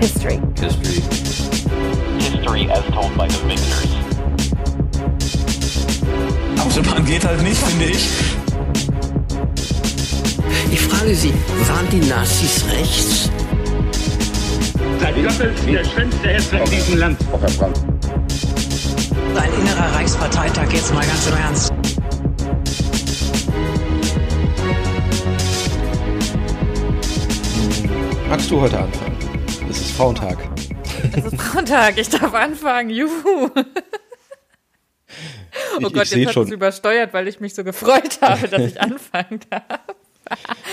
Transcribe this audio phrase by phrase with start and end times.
[0.00, 0.40] History.
[0.56, 1.00] History.
[2.18, 3.86] History as told by the victors.
[6.58, 8.08] Autobahn geht halt nicht, finde ich.
[10.72, 11.34] Ich frage Sie,
[11.68, 13.30] waren die Nazis rechts?
[15.00, 17.18] Seit Goebbels der schönste Hesse in diesem Land.
[19.34, 21.72] Ein innerer Reichsparteitag, jetzt mal ganz im Ernst.
[28.30, 29.09] Magst du heute anfangen?
[30.00, 30.38] Frauentag.
[31.14, 33.50] Es ist Frauentag, ich darf anfangen, juhu.
[33.54, 33.66] Ich,
[35.76, 38.80] oh Gott, ich jetzt hat es übersteuert, weil ich mich so gefreut habe, dass ich
[38.80, 39.80] anfangen darf.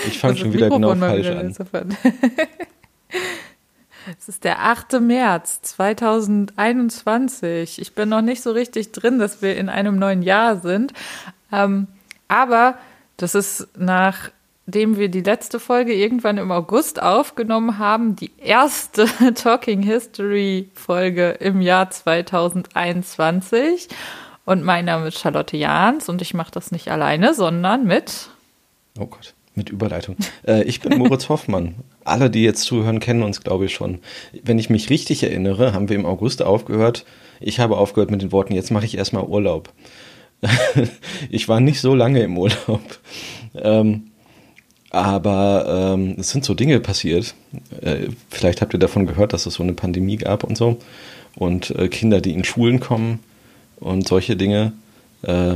[0.06, 1.40] ich fange schon wieder genau Mikrofon mal falsch wieder
[1.78, 1.94] an.
[4.18, 4.98] Es ist der 8.
[5.02, 7.82] März 2021.
[7.82, 10.94] Ich bin noch nicht so richtig drin, dass wir in einem neuen Jahr sind.
[11.52, 11.86] Ähm,
[12.28, 12.78] aber
[13.18, 13.68] das ist
[14.68, 21.30] nachdem wir die letzte Folge irgendwann im August aufgenommen haben, die erste Talking History Folge
[21.40, 23.88] im Jahr 2021.
[24.44, 28.28] Und mein Name ist Charlotte Jahns und ich mache das nicht alleine, sondern mit
[29.00, 30.16] Oh Gott, mit Überleitung.
[30.46, 31.76] Äh, ich bin Moritz Hoffmann.
[32.04, 34.00] Alle, die jetzt zuhören, kennen uns, glaube ich, schon.
[34.42, 37.06] Wenn ich mich richtig erinnere, haben wir im August aufgehört.
[37.40, 39.70] Ich habe aufgehört mit den Worten, jetzt mache ich erstmal Urlaub.
[41.30, 42.82] ich war nicht so lange im Urlaub.
[43.54, 44.07] Ähm,
[44.90, 47.34] aber ähm, es sind so Dinge passiert.
[47.80, 50.78] Äh, vielleicht habt ihr davon gehört, dass es so eine Pandemie gab und so.
[51.36, 53.20] Und äh, Kinder, die in Schulen kommen
[53.76, 54.72] und solche Dinge.
[55.22, 55.54] Äh,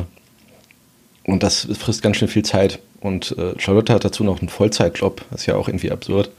[1.24, 2.80] und das frisst ganz schön viel Zeit.
[3.00, 5.24] Und äh, Charlotte hat dazu noch einen Vollzeitjob.
[5.30, 6.30] Das ist ja auch irgendwie absurd.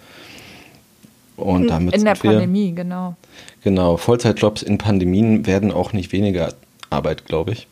[1.36, 3.16] Und damit in der wir, Pandemie, genau.
[3.64, 6.54] Genau, Vollzeitjobs in Pandemien werden auch nicht weniger
[6.90, 7.68] Arbeit, glaube ich.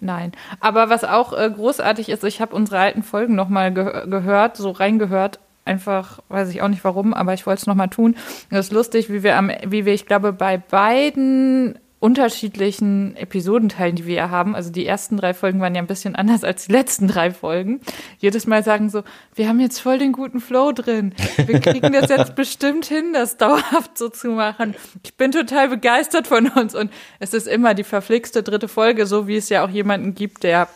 [0.00, 0.32] Nein.
[0.60, 4.70] Aber was auch äh, großartig ist, ich habe unsere alten Folgen nochmal ge gehört, so
[4.70, 5.38] reingehört.
[5.66, 8.16] Einfach, weiß ich auch nicht warum, aber ich wollte es nochmal tun.
[8.48, 14.06] Es ist lustig, wie wir am, wie wir, ich glaube, bei beiden unterschiedlichen Episodenteilen, die
[14.06, 17.06] wir haben, also die ersten drei Folgen waren ja ein bisschen anders als die letzten
[17.06, 17.82] drei Folgen,
[18.18, 19.02] jedes Mal sagen so,
[19.34, 21.14] wir haben jetzt voll den guten Flow drin.
[21.36, 24.74] Wir kriegen das jetzt bestimmt hin, das dauerhaft so zu machen.
[25.04, 29.28] Ich bin total begeistert von uns und es ist immer die verflixte dritte Folge, so
[29.28, 30.68] wie es ja auch jemanden gibt, der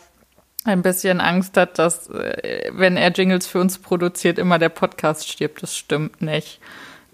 [0.63, 5.27] ein bisschen Angst hat, dass, äh, wenn er Jingles für uns produziert, immer der Podcast
[5.29, 5.63] stirbt.
[5.63, 6.59] Das stimmt nicht.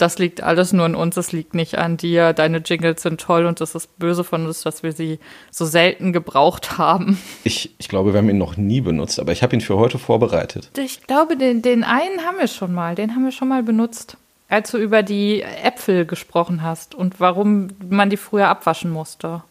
[0.02, 2.34] Das liegt alles nur an uns, es liegt nicht an dir.
[2.34, 5.20] Deine Jingles sind toll und es ist böse von uns, dass wir sie
[5.52, 7.20] so selten gebraucht haben.
[7.44, 10.00] Ich, ich glaube, wir haben ihn noch nie benutzt, aber ich habe ihn für heute
[10.00, 10.72] vorbereitet.
[10.76, 12.96] Ich glaube, den, den einen haben wir schon mal.
[12.96, 14.18] Den haben wir schon mal benutzt.
[14.50, 19.44] Als du über die Äpfel gesprochen hast und warum man die früher abwaschen musste.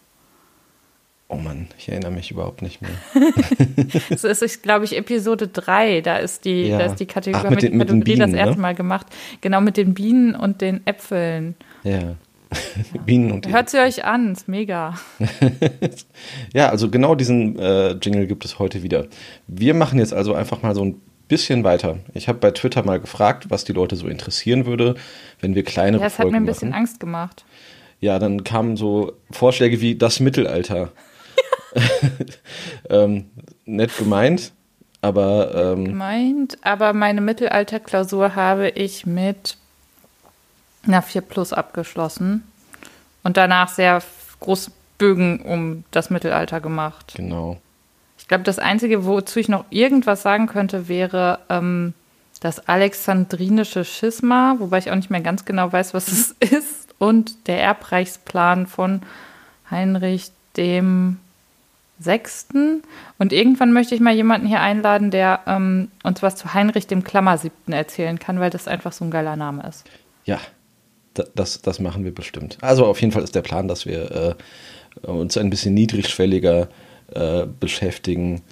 [1.33, 2.91] Oh Mann, ich erinnere mich überhaupt nicht mehr.
[4.11, 6.01] Das ist, ist glaube ich, Episode 3.
[6.01, 6.79] Da ist die, Ja.
[6.79, 8.61] da ist die Kategorie, Ach, mit den- mit Kategorie Bienen, das erste ne?
[8.63, 9.07] Mal gemacht.
[9.41, 11.55] Genau, mit den Bienen und den Äpfeln.
[11.85, 12.17] Ja.
[13.07, 14.99] Bienen und Hört sie euch an, ist mega.
[16.53, 19.07] Ja, also genau diesen äh, Jingle gibt es heute wieder.
[19.47, 21.99] Wir machen jetzt also einfach mal so ein bisschen weiter.
[22.13, 24.97] Ich habe bei Twitter mal gefragt, was die Leute so interessieren würde,
[25.41, 26.79] wenn wir kleinere Ja, es hat Folgen mir ein bisschen machen.
[26.81, 27.45] Angst gemacht.
[28.01, 30.91] Ja, dann kamen so Vorschläge wie das Mittelalter.
[32.91, 33.31] ähm,
[33.65, 34.53] nett gemeint,
[35.03, 39.57] aber ähm, Meint, aber meine Mittelalterklausur habe ich mit
[40.87, 42.45] einer 4 Plus abgeschlossen
[43.23, 44.03] und danach sehr
[44.41, 47.15] große Bögen um das Mittelalter gemacht.
[47.17, 47.59] genau.
[48.19, 51.95] Ich glaube, das Einzige, wozu ich noch irgendwas sagen könnte, wäre ähm,
[52.41, 57.49] das alexandrinische Schisma, wobei ich auch nicht mehr ganz genau weiß, was es ist, und
[57.49, 59.01] der Erbreichsplan von
[59.71, 61.19] Heinrich dem
[62.01, 62.83] Sechsten.
[63.19, 67.05] Und irgendwann möchte ich mal jemanden hier einladen, der ähm, uns was zu Heinrich dem
[67.05, 69.85] Klammersiebten erzählen kann, weil das einfach so ein geiler Name ist.
[70.25, 70.41] Ja,
[71.15, 72.59] da, das, das machen wir bestimmt.
[72.63, 74.37] Also auf jeden Fall ist der Plan, dass wir
[75.05, 76.69] äh, uns ein bisschen niedrigschwelliger
[77.15, 78.43] äh, beschäftigen.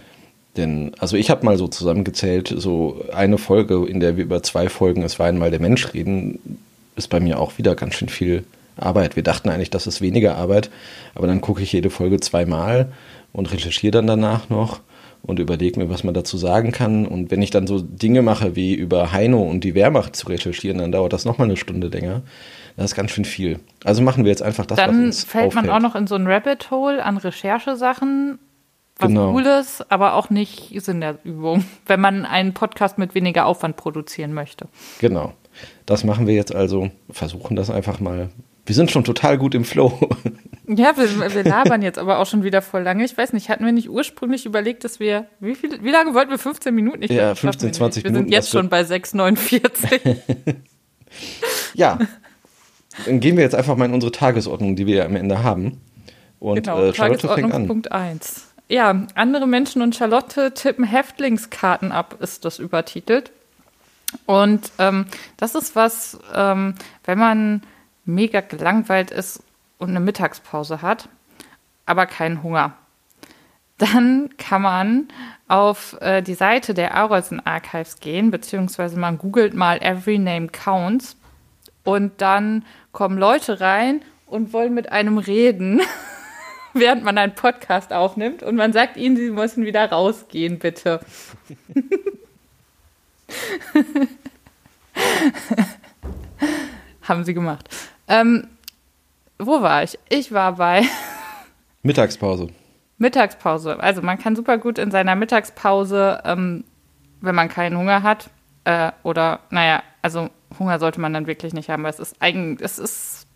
[0.56, 4.68] Denn, also ich habe mal so zusammengezählt, so eine Folge, in der wir über zwei
[4.68, 6.58] Folgen Es war einmal der Mensch reden,
[6.96, 8.44] ist bei mir auch wieder ganz schön viel
[8.76, 9.16] Arbeit.
[9.16, 10.70] Wir dachten eigentlich, das ist weniger Arbeit,
[11.14, 12.92] aber dann gucke ich jede Folge zweimal
[13.32, 14.80] und recherchiere dann danach noch
[15.22, 17.06] und überlege mir, was man dazu sagen kann.
[17.06, 20.78] Und wenn ich dann so Dinge mache, wie über Heino und die Wehrmacht zu recherchieren,
[20.78, 22.22] dann dauert das nochmal eine Stunde länger.
[22.76, 23.58] Das ist ganz schön viel.
[23.84, 25.74] Also machen wir jetzt einfach das, was Dann uns fällt man auffällt.
[25.84, 28.38] auch noch in so ein Rabbit Hole an Recherchesachen,
[28.98, 29.32] was Genau.
[29.32, 34.32] Cooles, aber auch nicht Sinn der Übung, wenn man einen Podcast mit weniger Aufwand produzieren
[34.32, 34.68] möchte.
[35.00, 35.32] Genau.
[35.86, 36.90] Das machen wir jetzt also.
[37.10, 38.28] Versuchen das einfach mal.
[38.68, 39.98] Wir sind schon total gut im Flow.
[40.66, 43.02] Ja, wir, wir labern jetzt aber auch schon wieder voll lange.
[43.02, 46.30] Ich weiß nicht, hatten wir nicht ursprünglich überlegt, dass wir, wie, viel, wie lange wollten
[46.30, 46.38] wir?
[46.38, 47.02] 15 Minuten?
[47.02, 48.04] Ich Ja, glaub, das schaffen 15, wir 20 nicht.
[48.04, 50.16] Wir Minuten, sind jetzt wird- schon bei 6,49.
[51.74, 51.98] ja.
[53.06, 55.80] Dann gehen wir jetzt einfach mal in unsere Tagesordnung, die wir ja am Ende haben.
[56.38, 57.66] Und genau, äh, Charlotte fängt an.
[57.66, 58.48] Punkt 1.
[58.68, 63.32] Ja, andere Menschen und Charlotte tippen Häftlingskarten ab, ist das übertitelt.
[64.26, 65.06] Und ähm,
[65.38, 66.74] das ist was, ähm,
[67.04, 67.62] wenn man
[68.08, 69.42] mega gelangweilt ist
[69.78, 71.08] und eine Mittagspause hat,
[71.86, 72.72] aber keinen Hunger.
[73.76, 75.08] Dann kann man
[75.46, 81.16] auf äh, die Seite der Arolsen Archives gehen, beziehungsweise man googelt mal Every Name Counts
[81.84, 85.80] und dann kommen Leute rein und wollen mit einem reden,
[86.74, 90.98] während man einen Podcast aufnimmt und man sagt ihnen, sie müssen wieder rausgehen, bitte.
[97.02, 97.68] Haben sie gemacht.
[98.08, 98.48] Ähm,
[99.38, 99.98] wo war ich?
[100.08, 100.82] Ich war bei
[101.82, 102.48] Mittagspause.
[102.98, 103.78] Mittagspause.
[103.80, 106.64] Also man kann super gut in seiner Mittagspause, ähm,
[107.20, 108.30] wenn man keinen Hunger hat,
[108.64, 112.64] äh, oder naja, also Hunger sollte man dann wirklich nicht haben, weil es ist eigentlich,
[112.64, 113.26] es ist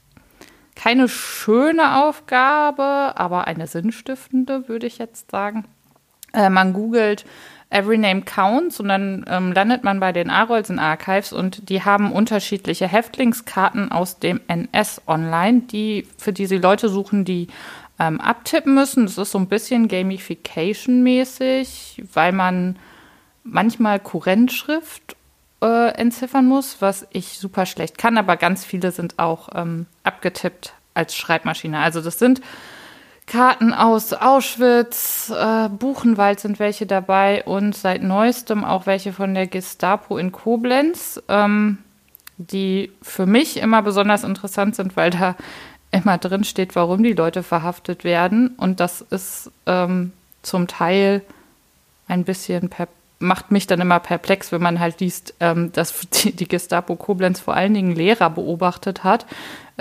[0.74, 5.66] keine schöne Aufgabe, aber eine sinnstiftende, würde ich jetzt sagen.
[6.32, 7.24] Äh, man googelt
[7.72, 12.12] Every Name Counts und dann ähm, landet man bei den Arolsen Archives und die haben
[12.12, 17.48] unterschiedliche Häftlingskarten aus dem NS online, die, für die sie Leute suchen, die
[17.98, 19.06] ähm, abtippen müssen.
[19.06, 22.76] Das ist so ein bisschen Gamification-mäßig, weil man
[23.44, 25.16] manchmal Kurrentschrift
[25.62, 30.74] äh, entziffern muss, was ich super schlecht kann, aber ganz viele sind auch ähm, abgetippt
[30.94, 31.78] als Schreibmaschine.
[31.78, 32.40] Also das sind
[33.32, 39.46] Karten aus Auschwitz, äh, Buchenwald sind welche dabei und seit neuestem auch welche von der
[39.46, 41.78] Gestapo in Koblenz, ähm,
[42.36, 45.34] die für mich immer besonders interessant sind, weil da
[45.92, 48.48] immer drin steht, warum die Leute verhaftet werden.
[48.58, 50.12] Und das ist ähm,
[50.42, 51.22] zum Teil
[52.08, 52.68] ein bisschen
[53.18, 57.40] macht mich dann immer perplex, wenn man halt liest, ähm, dass die, die, Gestapo Koblenz
[57.40, 59.24] vor allen Dingen Lehrer beobachtet hat,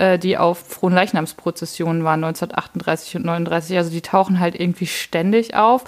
[0.02, 3.76] äh, die auf Fronleichnamsprozessionen waren 1938 und 39.
[3.76, 5.84] Also die tauchen halt irgendwie ständig auf.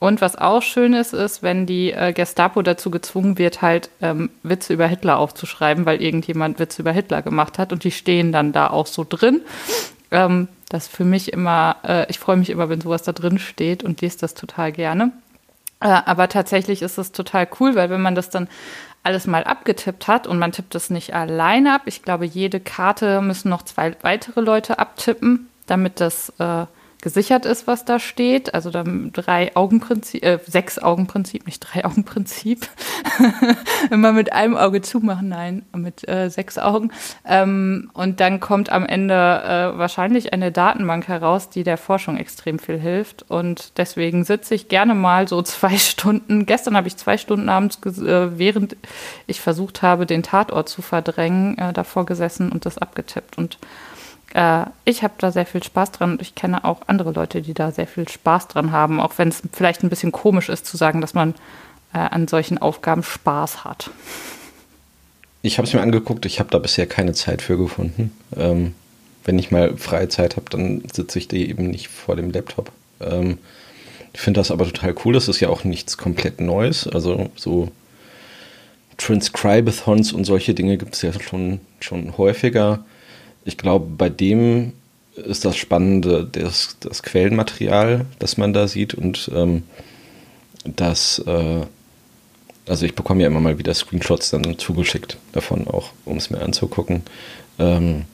[0.00, 4.30] Und was auch schön ist, ist, wenn die äh, Gestapo dazu gezwungen wird, halt ähm,
[4.42, 8.50] Witze über Hitler aufzuschreiben, weil irgendjemand Witze über Hitler gemacht hat und die stehen dann
[8.50, 9.42] da auch so drin.
[10.10, 13.84] Ähm, das für mich immer, äh, ich freue mich immer, wenn sowas da drin steht
[13.84, 15.12] und lese das total gerne.
[15.78, 18.48] Äh, aber tatsächlich ist es total cool, weil wenn man das dann
[19.02, 23.20] alles mal abgetippt hat und man tippt es nicht alleine ab, ich glaube, jede Karte
[23.20, 26.66] müssen noch zwei weitere Leute abtippen, damit das äh,
[27.02, 28.54] gesichert ist, was da steht.
[28.54, 32.66] Also dann drei Augenprinzip, äh, sechs Augenprinzip, nicht drei Augenprinzip.
[33.90, 36.92] Immer mit einem Auge zumachen, nein, mit äh, sechs Augen.
[37.26, 42.60] Ähm, und dann kommt am Ende äh, wahrscheinlich eine Datenbank heraus, die der Forschung extrem
[42.60, 43.28] viel hilft.
[43.28, 46.46] Und deswegen sitze ich gerne mal so zwei Stunden.
[46.46, 48.76] Gestern habe ich zwei Stunden abends, äh, während
[49.26, 53.36] ich versucht habe, den Tatort zu verdrängen, äh, davor gesessen und das abgetippt.
[53.38, 53.58] Und
[54.34, 57.54] äh, ich habe da sehr viel Spaß dran und ich kenne auch andere Leute, die
[57.54, 60.76] da sehr viel Spaß dran haben, auch wenn es vielleicht ein bisschen komisch ist zu
[60.76, 61.34] sagen, dass man
[61.92, 63.90] äh, an solchen Aufgaben Spaß hat.
[65.42, 68.12] Ich habe es mir angeguckt, ich habe da bisher keine Zeit für gefunden.
[68.36, 68.74] Ähm,
[69.24, 72.72] wenn ich mal freie Zeit habe, dann sitze ich die eben nicht vor dem Laptop.
[73.00, 73.38] Ähm,
[74.12, 75.14] ich finde das aber total cool.
[75.14, 76.86] Das ist ja auch nichts komplett Neues.
[76.86, 77.70] Also so
[78.98, 82.84] Transcribathons und solche Dinge gibt es ja schon, schon häufiger
[83.44, 84.72] ich glaube, bei dem
[85.16, 89.64] ist das Spannende das, das Quellenmaterial, das man da sieht und ähm,
[90.64, 91.60] das, äh,
[92.66, 96.40] also ich bekomme ja immer mal wieder Screenshots dann zugeschickt davon auch, um es mir
[96.40, 97.02] anzugucken.
[97.58, 98.04] Ähm,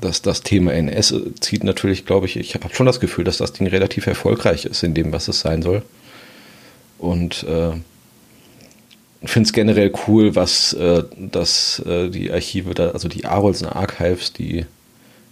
[0.00, 3.52] dass das Thema NS zieht natürlich, glaube ich, ich habe schon das Gefühl, dass das
[3.52, 5.82] Ding relativ erfolgreich ist in dem, was es sein soll.
[6.98, 7.72] Und äh,
[9.30, 14.32] finde es generell cool, was äh, dass äh, die Archive da, also die Arolsen Archives,
[14.32, 14.66] die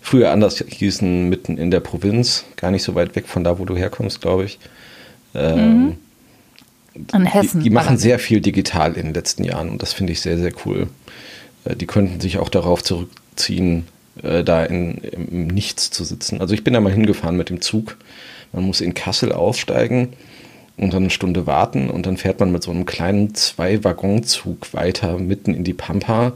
[0.00, 3.64] früher anders hießen, mitten in der Provinz, gar nicht so weit weg von da, wo
[3.64, 4.58] du herkommst, glaube ich.
[5.34, 5.96] Ähm, mhm.
[7.12, 7.60] In Hessen.
[7.60, 10.38] Die, die machen sehr viel digital in den letzten Jahren und das finde ich sehr,
[10.38, 10.88] sehr cool.
[11.64, 13.86] Äh, die könnten sich auch darauf zurückziehen,
[14.22, 16.40] äh, da in, im Nichts zu sitzen.
[16.40, 17.96] Also ich bin da mal hingefahren mit dem Zug.
[18.52, 20.12] Man muss in Kassel aussteigen
[20.80, 25.18] und dann eine Stunde warten und dann fährt man mit so einem kleinen Zwei-Waggonzug weiter
[25.18, 26.32] mitten in die Pampa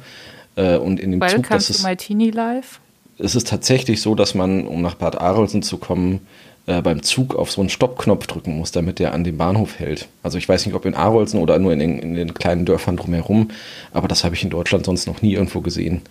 [0.56, 1.50] äh, und in dem Welcome Zug.
[1.50, 2.78] Das to ist, my teeny life.
[3.18, 6.20] es ist tatsächlich so, dass man, um nach Bad Arolsen zu kommen,
[6.66, 10.08] äh, beim Zug auf so einen Stoppknopf drücken muss, damit der an dem Bahnhof hält.
[10.22, 12.98] Also ich weiß nicht, ob in Arolsen oder nur in den, in den kleinen Dörfern
[12.98, 13.48] drumherum,
[13.94, 16.02] aber das habe ich in Deutschland sonst noch nie irgendwo gesehen.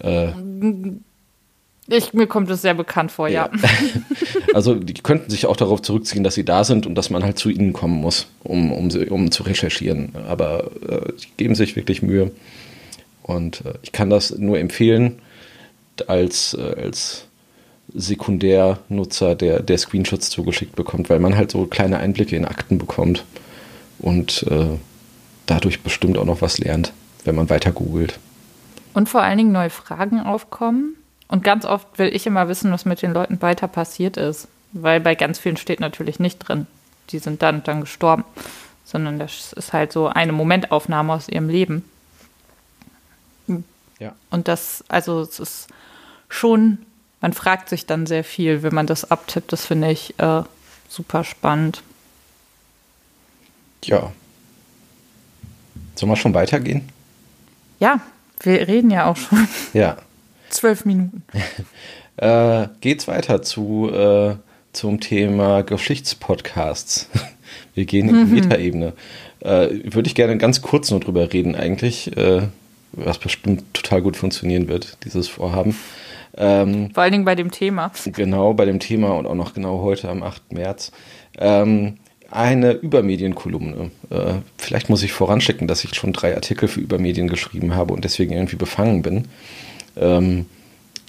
[0.00, 0.28] Äh,
[1.86, 3.50] ich, mir kommt es sehr bekannt vor, ja.
[3.52, 3.68] ja.
[4.54, 7.38] Also die könnten sich auch darauf zurückziehen, dass sie da sind und dass man halt
[7.38, 10.12] zu ihnen kommen muss, um, um, um zu recherchieren.
[10.28, 12.30] Aber äh, die geben sich wirklich Mühe.
[13.22, 15.18] Und äh, ich kann das nur empfehlen.
[16.06, 17.26] als, äh, als
[17.92, 23.24] Sekundärnutzer, der, der Screenshots zugeschickt bekommt, weil man halt so kleine Einblicke in Akten bekommt
[23.98, 24.78] und äh,
[25.46, 26.92] dadurch bestimmt auch noch was lernt,
[27.24, 28.18] wenn man weiter googelt.
[28.94, 30.96] Und vor allen Dingen neue Fragen aufkommen.
[31.28, 34.48] Und ganz oft will ich immer wissen, was mit den Leuten weiter passiert ist.
[34.72, 36.66] Weil bei ganz vielen steht natürlich nicht drin,
[37.10, 38.24] die sind dann und dann gestorben.
[38.84, 41.84] Sondern das ist halt so eine Momentaufnahme aus ihrem Leben.
[43.98, 44.14] Ja.
[44.30, 45.68] Und das, also es ist
[46.28, 46.78] schon,
[47.20, 49.52] man fragt sich dann sehr viel, wenn man das abtippt.
[49.52, 50.42] Das finde ich äh,
[50.88, 51.82] super spannend.
[53.84, 54.12] Ja.
[55.94, 56.88] Sollen wir schon weitergehen?
[57.78, 58.00] Ja,
[58.40, 59.96] wir reden ja auch schon Ja.
[60.54, 61.22] Zwölf Minuten.
[62.16, 64.36] Äh, geht's weiter zu, äh,
[64.72, 67.08] zum Thema Geschichtspodcasts.
[67.74, 68.92] Wir gehen in die Metaebene.
[69.40, 72.42] Äh, Würde ich gerne ganz kurz nur drüber reden, eigentlich, äh,
[72.92, 75.76] was bestimmt total gut funktionieren wird, dieses Vorhaben.
[76.36, 77.90] Ähm, Vor allen Dingen bei dem Thema.
[78.04, 80.52] genau bei dem Thema und auch noch genau heute am 8.
[80.52, 80.92] März.
[81.38, 81.98] Ähm,
[82.30, 83.90] eine Übermedienkolumne.
[84.10, 88.04] Äh, vielleicht muss ich voranschicken, dass ich schon drei Artikel für Übermedien geschrieben habe und
[88.04, 89.28] deswegen irgendwie befangen bin.
[89.96, 90.46] Ähm,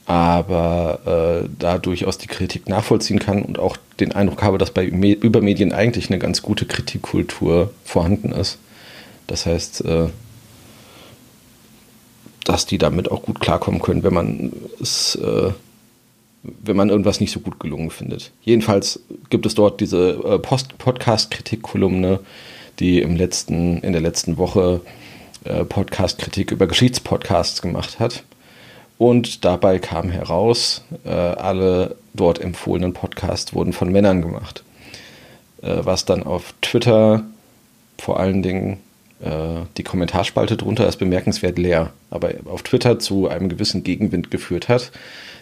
[0.06, 4.88] aber äh, da durchaus die Kritik nachvollziehen kann und auch den Eindruck habe, dass bei
[4.92, 8.60] Me Übermedien eigentlich eine ganz gute Kritikkultur vorhanden ist.
[9.26, 10.10] Das heißt, äh,
[12.44, 15.52] dass die damit auch gut klarkommen können, wenn man es, äh,
[16.44, 18.32] wenn man irgendwas nicht so gut gelungen findet.
[18.44, 19.00] Jedenfalls
[19.32, 22.20] gibt es dort diese äh, Podcast-Kritik-Kolumne,
[22.80, 24.82] die im letzten, in der letzten Woche
[25.46, 28.24] äh, Podcast-Kritik über Geschichtspodcasts gemacht hat.
[28.98, 34.64] Und dabei kam heraus, äh, alle dort empfohlenen Podcasts wurden von Männern gemacht.
[35.62, 37.24] Äh, was dann auf Twitter
[37.98, 38.78] vor allen Dingen
[39.22, 44.70] äh, die Kommentarspalte drunter ist bemerkenswert leer, aber auf Twitter zu einem gewissen Gegenwind geführt
[44.70, 44.92] hat,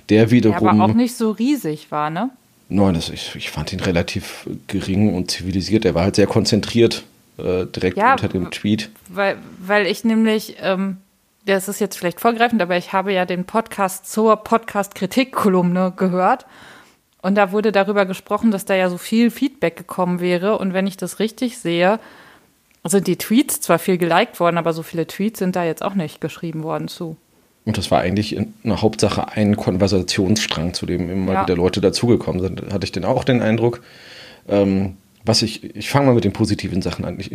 [0.10, 0.68] der Der wiederum.
[0.68, 2.30] aber auch nicht so riesig war, ne?
[2.70, 5.86] Nein, das, ich, ich fand ihn relativ gering und zivilisiert.
[5.86, 7.04] Er war halt sehr konzentriert,
[7.38, 8.90] äh, direkt Ja, unter dem Tweet.
[9.10, 10.98] Weil, weil ich nämlich, ähm,
[11.46, 16.46] das ist jetzt vielleicht vorgreifend, aber ich habe ja den Podcast zur Podcast-Kritik-Kolumne gehört.
[17.22, 20.58] Und da wurde darüber gesprochen, dass da ja so viel Feedback gekommen wäre.
[20.58, 22.00] Und wenn ich das richtig sehe,
[22.84, 25.96] sind die Tweets zwar viel geliked worden, aber so viele Tweets sind da jetzt auch
[25.96, 27.16] nicht geschrieben worden zu.
[27.66, 31.44] Und das war eigentlich in einer Hauptsache ein Konversationsstrang, zu dem immer Ja.
[31.44, 32.74] wieder Leute dazugekommen sind.
[32.74, 33.82] Hatte ich denn auch den Eindruck.
[34.50, 37.18] Ähm, was ich, ich fange mal mit den positiven Sachen an.
[37.22, 37.32] Ich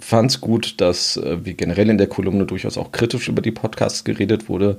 [0.00, 3.50] fand es gut, dass äh, wie generell in der Kolumne durchaus auch kritisch über die
[3.50, 4.78] Podcasts geredet wurde,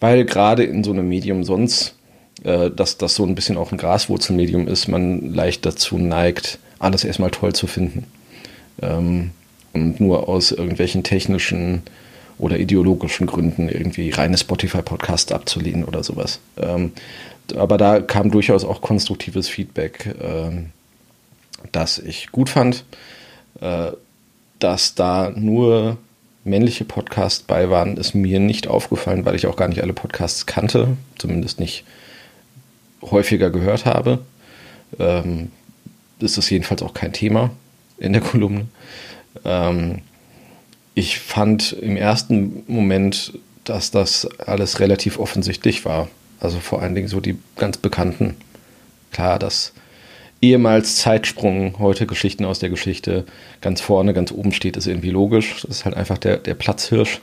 [0.00, 1.96] weil gerade in so einem Medium sonst,
[2.44, 7.04] äh, dass das so ein bisschen auch ein Graswurzelmedium ist, man leicht dazu neigt, alles
[7.04, 8.04] erstmal toll zu finden.
[8.80, 9.30] Ähm,
[9.72, 11.82] und nur aus irgendwelchen technischen
[12.38, 16.40] oder ideologischen Gründen irgendwie reine Spotify-Podcasts abzulehnen oder sowas.
[16.56, 16.92] Ähm,
[17.56, 20.70] aber da kam durchaus auch konstruktives Feedback, ähm,
[21.72, 22.84] das ich gut fand,
[23.60, 23.90] äh,
[24.58, 25.98] dass da nur
[26.44, 30.46] männliche Podcasts bei waren, ist mir nicht aufgefallen, weil ich auch gar nicht alle Podcasts
[30.46, 31.84] kannte, zumindest nicht
[33.02, 34.20] häufiger gehört habe.
[34.98, 35.52] Ähm,
[36.20, 37.50] ist das jedenfalls auch kein Thema
[37.98, 38.66] in der Kolumne.
[39.44, 40.00] Ähm,
[40.94, 43.34] ich fand im ersten Moment,
[43.64, 46.08] dass das alles relativ offensichtlich war.
[46.40, 48.36] Also vor allen Dingen so die ganz bekannten.
[49.12, 49.72] Klar, dass
[50.40, 53.24] ehemals Zeitsprung, heute Geschichten aus der Geschichte
[53.60, 55.62] ganz vorne, ganz oben steht, ist irgendwie logisch.
[55.62, 57.20] Das ist halt einfach der, der Platzhirsch.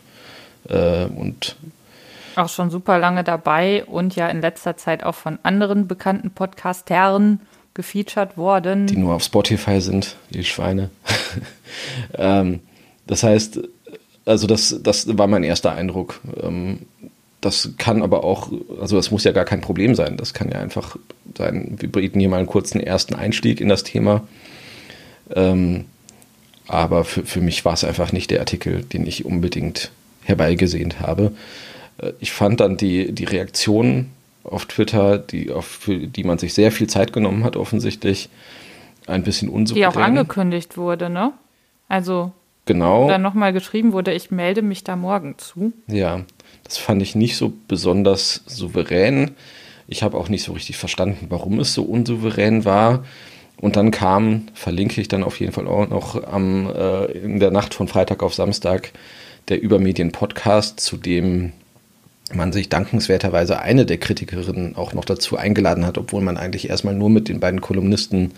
[0.67, 1.55] Äh, und
[2.35, 7.39] Auch schon super lange dabei und ja in letzter Zeit auch von anderen bekannten Podcastern
[7.73, 8.87] gefeatured worden.
[8.87, 10.89] die nur auf Spotify sind, die Schweine.
[12.17, 12.61] ähm,
[13.05, 13.59] das heißt,
[14.25, 16.19] also das, das war mein erster Eindruck.
[16.41, 16.79] Ähm,
[17.45, 20.17] das kann aber auch, also das muss ja gar kein Problem sein.
[20.17, 20.97] Das kann ja einfach
[21.37, 24.23] sein, wir bieten hier mal einen kurzen ersten Einstieg in das Thema.
[25.33, 25.85] Ähm,
[26.67, 29.91] aber für, für mich war es einfach nicht der Artikel, den ich unbedingt
[30.23, 31.31] herbeigesehnt habe.
[31.99, 34.11] Äh, Ich fand dann die, die Reaktionen
[34.43, 38.29] auf Twitter, die, auf, für die man sich sehr viel Zeit genommen hat, offensichtlich,
[39.07, 39.87] ein bisschen die unsouverän.
[39.89, 41.31] auch angekündigt wurde, ne?
[41.87, 42.31] Also
[42.67, 43.07] Genau.
[43.07, 45.71] dann nochmal geschrieben wurde, ich melde mich da morgen zu.
[45.87, 46.21] Ja,
[46.65, 49.31] das fand ich nicht so besonders souverän.
[49.87, 53.05] Ich habe auch nicht so richtig verstanden, warum es so unsouverän war.
[53.61, 57.51] Und dann kam, verlinke ich dann auf jeden Fall auch noch am, äh, in der
[57.51, 58.91] Nacht von Freitag auf Samstag
[59.47, 61.53] der Übermedien-Podcast, zu dem
[62.33, 66.95] man sich dankenswerterweise eine der Kritikerinnen auch noch dazu eingeladen hat, obwohl man eigentlich erstmal
[66.95, 68.31] nur mit den beiden Kolumnisten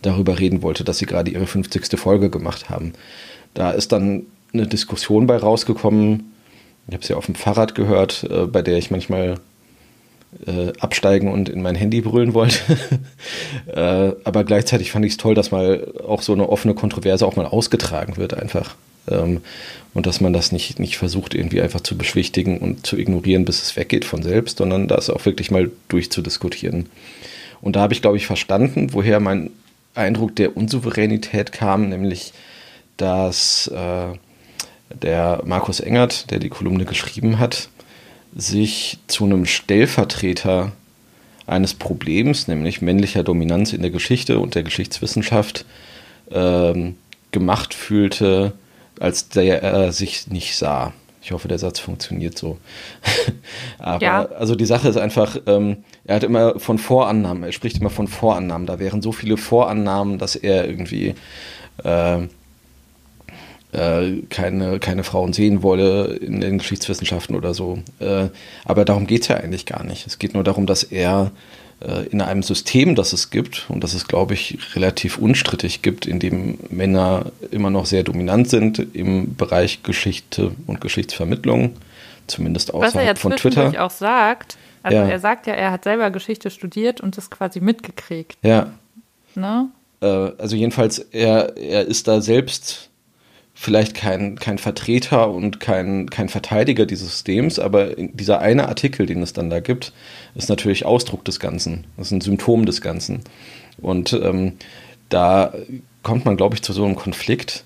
[0.00, 1.98] darüber reden wollte, dass sie gerade ihre 50.
[1.98, 2.92] Folge gemacht haben.
[3.52, 6.33] Da ist dann eine Diskussion bei rausgekommen,
[6.86, 9.40] Ich habe es ja auf dem Fahrrad gehört, äh, bei der ich manchmal
[10.46, 12.58] äh, absteigen und in mein Handy brüllen wollte.
[13.66, 17.36] äh, aber gleichzeitig fand ich es toll, dass mal auch so eine offene Kontroverse auch
[17.36, 18.74] mal ausgetragen wird einfach.
[19.08, 19.42] Ähm,
[19.92, 23.62] und dass man das nicht, nicht versucht, irgendwie einfach zu beschwichtigen und zu ignorieren, bis
[23.62, 26.86] es weggeht von selbst, sondern das auch wirklich mal durchzudiskutieren.
[27.60, 29.50] Und da habe ich, glaube ich, verstanden, woher mein
[29.94, 32.32] Eindruck der Unsouveränität kam, nämlich,
[32.96, 34.16] dass äh,
[35.02, 37.68] der Markus Engert, der die Kolumne geschrieben hat,
[38.34, 40.72] sich zu einem Stellvertreter
[41.46, 45.64] eines Problems, nämlich männlicher Dominanz in der Geschichte und der Geschichtswissenschaft,
[46.30, 46.96] ähm,
[47.32, 48.52] gemacht fühlte,
[49.00, 50.92] als der er sich nicht sah.
[51.22, 52.58] Ich hoffe, der Satz funktioniert so.
[53.78, 54.24] Aber Ja.
[54.26, 58.08] also die Sache ist einfach, ähm, er hat immer von Vorannahmen, er spricht immer von
[58.08, 58.66] Vorannahmen.
[58.66, 61.14] Da wären so viele Vorannahmen, dass er irgendwie
[61.82, 62.18] äh,
[63.74, 67.78] äh, keine, keine Frauen sehen wolle in den Geschichtswissenschaften oder so.
[67.98, 68.28] Äh,
[68.64, 70.06] aber darum geht es ja eigentlich gar nicht.
[70.06, 71.32] Es geht nur darum, dass er
[71.80, 76.06] äh, in einem System, das es gibt und das es, glaube ich, relativ unstrittig gibt,
[76.06, 81.72] in dem Männer immer noch sehr dominant sind im Bereich Geschichte und Geschichtsvermittlung,
[82.26, 83.84] zumindest Was er außerhalb ja von Twitter.
[83.84, 85.08] auch sagt, also Ja.
[85.08, 88.38] er sagt ja, er hat selber Geschichte studiert und das quasi mitgekriegt.
[88.42, 88.72] Ja,
[89.34, 89.68] Ne?
[90.00, 90.06] äh,
[90.38, 92.88] also jedenfalls, er, er ist da selbst
[93.54, 99.22] vielleicht kein, kein Vertreter und kein, kein Verteidiger dieses Systems, aber dieser eine Artikel, den
[99.22, 99.92] es dann da gibt,
[100.34, 101.86] ist natürlich Ausdruck des Ganzen.
[101.96, 103.20] Ist ein Symptom des Ganzen.
[103.80, 104.54] Und ähm,
[105.08, 105.54] da
[106.02, 107.64] kommt man, glaube ich, zu so einem Konflikt,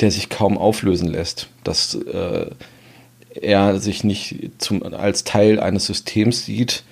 [0.00, 1.48] der sich kaum auflösen lässt.
[1.64, 2.46] Dass äh,
[3.34, 6.84] er sich nicht zum, als Teil eines Systems sieht,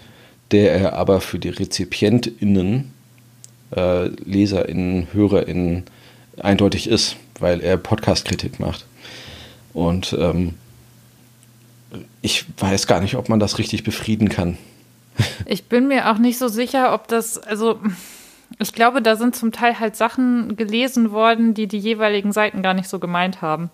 [0.51, 2.93] der er aber für die RezipientInnen
[3.77, 5.85] äh, LeserInnen, HörerInnen
[6.39, 8.87] eindeutig ist, weil er Podcast-Kritik macht.
[9.75, 10.55] Und ähm,
[12.23, 14.57] ich weiß gar nicht, ob man das richtig befrieden kann.
[15.45, 17.79] Ich bin mir auch nicht so sicher, ob das, also
[18.59, 22.73] ich glaube, da sind zum Teil halt Sachen gelesen worden, die die jeweiligen Seiten gar
[22.73, 23.71] nicht so gemeint haben.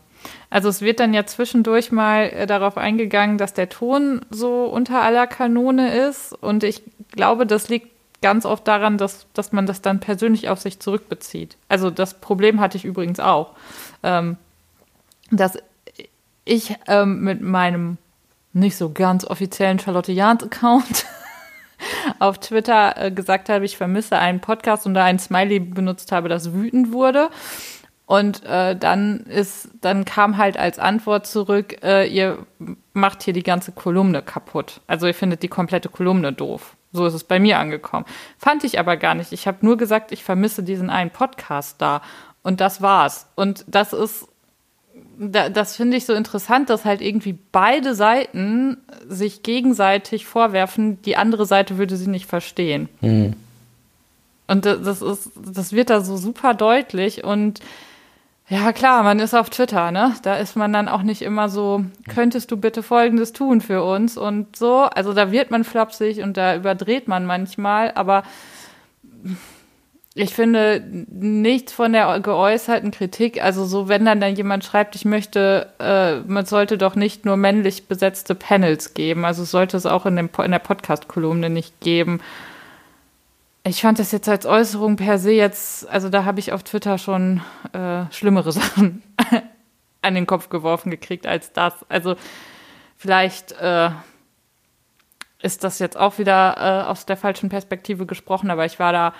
[0.50, 5.02] Also es wird dann ja zwischendurch mal äh, darauf eingegangen, dass der Ton so unter
[5.02, 9.82] aller Kanone ist und ich glaube, das liegt ganz oft daran, dass, dass man das
[9.82, 11.56] dann persönlich auf sich zurückbezieht.
[11.68, 13.54] Also das Problem hatte ich übrigens auch,
[14.02, 14.36] ähm,
[15.30, 15.58] dass
[16.44, 17.98] ich ähm, mit meinem
[18.52, 21.06] nicht so ganz offiziellen Charlotte Jahns-Account
[22.18, 26.28] auf Twitter äh, gesagt habe, ich vermisse einen Podcast und da ein Smiley benutzt habe,
[26.28, 27.28] das wütend wurde.
[28.06, 32.38] Und äh, dann ist, dann kam halt als Antwort zurück, äh, ihr
[32.94, 34.80] macht hier die ganze Kolumne kaputt.
[34.86, 36.74] Also ihr findet die komplette Kolumne doof.
[36.92, 38.06] So ist es bei mir angekommen.
[38.38, 39.32] Fand ich aber gar nicht.
[39.32, 42.00] Ich habe nur gesagt, ich vermisse diesen einen Podcast da.
[42.42, 43.26] Und das war's.
[43.34, 44.26] Und das ist
[45.20, 51.16] da, das finde ich so interessant, dass halt irgendwie beide Seiten sich gegenseitig vorwerfen, die
[51.16, 52.88] andere Seite würde sie nicht verstehen.
[54.46, 57.60] Und da- das ist, das wird da so super deutlich und
[58.48, 60.14] ja, klar, man ist auf Twitter, ne?
[60.22, 64.16] Da ist man dann auch nicht immer so, könntest du bitte Folgendes tun für uns
[64.16, 64.84] und so.
[64.84, 68.22] Also da wird man flapsig und da überdreht man manchmal, aber
[70.14, 75.04] ich finde nichts von der geäußerten Kritik, also so, wenn dann, dann jemand schreibt, ich
[75.04, 80.06] möchte, äh, man sollte doch nicht nur männlich besetzte Panels geben, also sollte es auch
[80.06, 82.20] in, dem, in der Podcast-Kolumne nicht geben.
[83.68, 86.96] Ich fand das jetzt als Äußerung per se jetzt, also da habe ich auf Twitter
[86.96, 87.42] schon
[87.74, 89.02] äh, schlimmere Sachen
[90.00, 91.74] an den Kopf geworfen gekriegt als das.
[91.90, 92.16] Also
[92.96, 93.90] vielleicht äh,
[95.42, 99.12] ist das jetzt auch wieder äh, aus der falschen Perspektive gesprochen, aber ich war da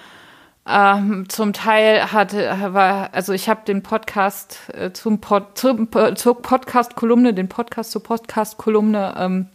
[0.67, 6.41] ähm, zum Teil hatte, war, also ich habe den Podcast äh, zum, Pod, zum zur
[6.41, 9.47] Podcast-Kolumne, den Podcast zur Podcast-Kolumne ähm,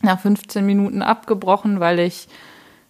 [0.00, 2.28] nach 15 Minuten abgebrochen, weil ich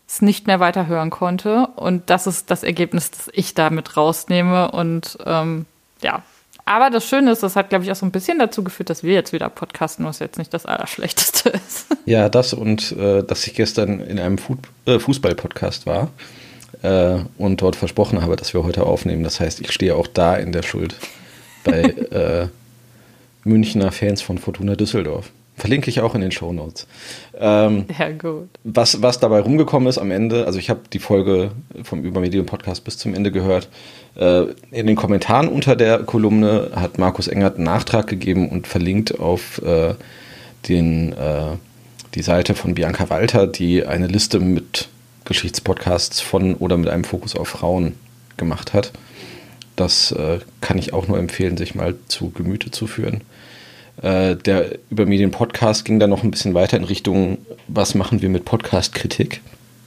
[0.08, 1.68] es nicht mehr weiterhören konnte.
[1.76, 4.70] Und das ist das Ergebnis, das ich damit rausnehme.
[4.70, 5.66] Und ähm,
[6.02, 6.22] ja,
[6.64, 9.02] aber das Schöne ist, das hat, glaube ich, auch so ein bisschen dazu geführt, dass
[9.02, 11.86] wir jetzt wieder podcasten, was jetzt nicht das Allerschlechteste ist.
[12.06, 16.08] Ja, das und äh, dass ich gestern in einem Fu äh, Fußball-Podcast war
[16.82, 19.24] äh, und dort versprochen habe, dass wir heute aufnehmen.
[19.24, 20.96] Das heißt, ich stehe auch da in der Schuld
[21.64, 22.48] bei äh,
[23.44, 25.30] Münchner Fans von Fortuna Düsseldorf.
[25.58, 26.86] Verlinke ich auch in den Shownotes.
[27.38, 28.48] Ähm, Ja, gut.
[28.64, 31.50] was, was dabei rumgekommen ist am Ende, also ich habe die Folge
[31.82, 33.68] vom Übermedium Podcast bis zum Ende gehört.
[34.16, 39.18] Äh, in den Kommentaren unter der Kolumne hat Markus Engert einen Nachtrag gegeben und verlinkt
[39.18, 39.94] auf äh,
[40.68, 41.56] den, äh,
[42.14, 44.88] die Seite von Bianca Walter, die eine Liste mit
[45.24, 47.94] Geschichtspodcasts von oder mit einem Fokus auf Frauen
[48.36, 48.92] gemacht hat.
[49.76, 53.20] Das äh, kann ich auch nur empfehlen, sich mal zu Gemüte zu führen.
[54.02, 58.44] Äh, der Übermedien-Podcast ging dann noch ein bisschen weiter in Richtung, was machen wir mit
[58.44, 59.40] Podcast-Kritik?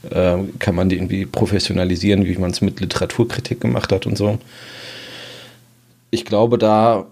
[0.10, 4.40] Äh, kann man die irgendwie professionalisieren, wie man es mit Literaturkritik gemacht hat und so.
[6.10, 7.06] Ich glaube, da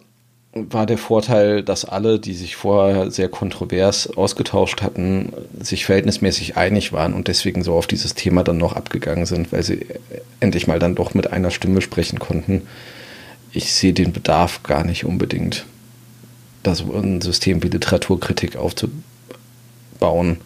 [0.54, 6.92] war der Vorteil, dass alle, die sich vorher sehr kontrovers ausgetauscht hatten, sich verhältnismäßig einig
[6.92, 9.86] waren und deswegen so auf dieses Thema dann noch abgegangen sind, weil sie
[10.40, 12.64] endlich mal dann doch mit einer Stimme sprechen konnten.
[13.52, 15.66] Ich sehe den Bedarf gar nicht unbedingt,
[16.63, 20.38] das ein System wie Literaturkritik aufzubauen,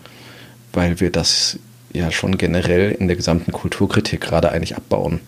[0.71, 1.59] weil wir das
[1.93, 5.19] ja schon generell in der gesamten Kulturkritik gerade eigentlich abbauen.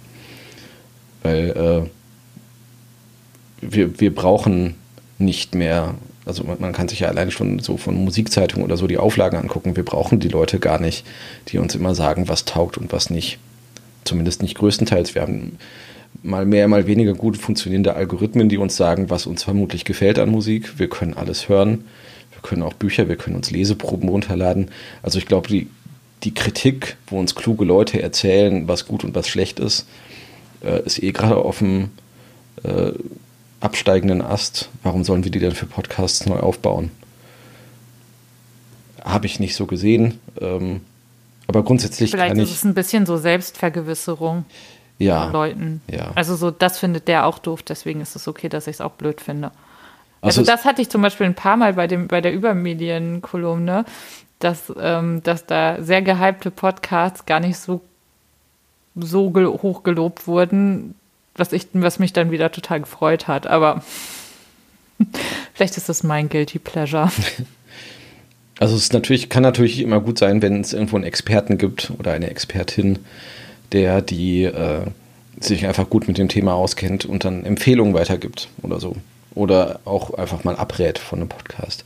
[1.24, 1.90] Weil äh,
[3.62, 4.76] wir, wir brauchen
[5.18, 5.96] nicht mehr,
[6.26, 9.38] also man, man kann sich ja allein schon so von Musikzeitungen oder so die Auflagen
[9.38, 11.06] angucken, wir brauchen die Leute gar nicht,
[11.48, 13.40] die uns immer sagen, was taugt und was nicht.
[14.04, 15.16] Zumindest nicht größtenteils.
[15.16, 15.58] Wir haben
[16.24, 20.30] mal mehr, mal weniger gut funktionierende Algorithmen, die uns sagen, was uns vermutlich gefällt an
[20.30, 20.80] Musik.
[20.80, 21.86] Wir können alles hören.
[22.32, 24.70] Wir können auch Bücher, wir können uns Leseproben runterladen.
[25.02, 25.68] Also ich glaube, die,
[26.24, 29.88] die Kritik, wo uns kluge Leute erzählen, was gut und was schlecht ist,
[30.64, 31.90] äh, ist eh gerade auf dem
[32.64, 32.92] äh,
[33.60, 34.70] absteigenden Ast.
[34.84, 36.92] Warum sollen wir die denn für Podcasts neu aufbauen?
[39.04, 40.20] Habe ich nicht so gesehen.
[40.42, 40.82] Ähm,
[41.48, 44.46] aber grundsätzlich Vielleicht ist es ein bisschen so Selbstvergewisserung
[44.98, 45.82] ja, Leuten.
[45.92, 46.12] ja.
[46.16, 48.92] Also so, das findet der auch doof, deswegen ist es okay, dass ich es auch
[48.92, 49.52] blöd finde.
[50.22, 53.86] Also Also, das hatte ich zum Beispiel ein paar Mal bei, dem, bei der Übermedienkolumne,
[54.40, 57.82] dass, ähm, dass da sehr gehypte Podcasts gar nicht so,
[58.96, 60.96] so hoch gelobt wurden,
[61.36, 63.46] was, ich, was mich dann wieder total gefreut hat.
[63.48, 63.84] Aber
[65.54, 67.12] vielleicht ist das mein Guilty Pleasure.
[68.58, 71.92] Also es ist natürlich, kann natürlich immer gut sein, wenn es irgendwo einen Experten gibt
[72.00, 73.00] oder eine Expertin,
[73.72, 74.86] der die äh,
[75.40, 78.96] sich einfach gut mit dem Thema auskennt und dann Empfehlungen weitergibt oder so.
[79.34, 81.84] Oder auch einfach mal abrät von einem Podcast.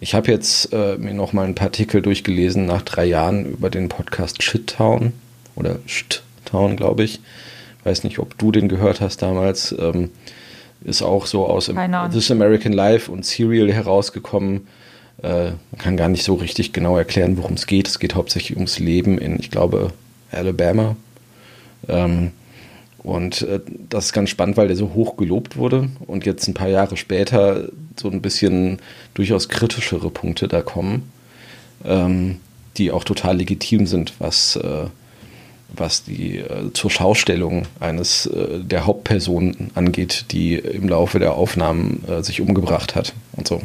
[0.00, 3.70] Ich habe jetzt äh, mir noch mal ein paar Artikel durchgelesen nach drei Jahren über
[3.70, 5.12] den Podcast Shittown
[5.56, 7.20] oder Shittown, glaube ich.
[7.82, 9.74] Weiß nicht, ob du den gehört hast damals.
[9.76, 10.10] Ähm,
[10.84, 11.68] ist auch so aus.
[12.12, 14.68] This American Life und Serial herausgekommen.
[15.22, 17.88] Äh, man kann gar nicht so richtig genau erklären, worum es geht.
[17.88, 19.92] Es geht hauptsächlich ums Leben in, ich glaube,
[20.30, 20.96] Alabama.
[21.88, 22.32] Ähm,
[23.02, 26.54] und äh, das ist ganz spannend, weil der so hoch gelobt wurde und jetzt ein
[26.54, 27.68] paar Jahre später
[27.98, 28.78] so ein bisschen
[29.14, 31.10] durchaus kritischere Punkte da kommen,
[31.84, 32.38] ähm,
[32.76, 34.86] die auch total legitim sind, was, äh,
[35.74, 42.04] was die äh, zur Schaustellung eines äh, der Hauptpersonen angeht, die im Laufe der Aufnahmen
[42.08, 43.60] äh, sich umgebracht hat und so.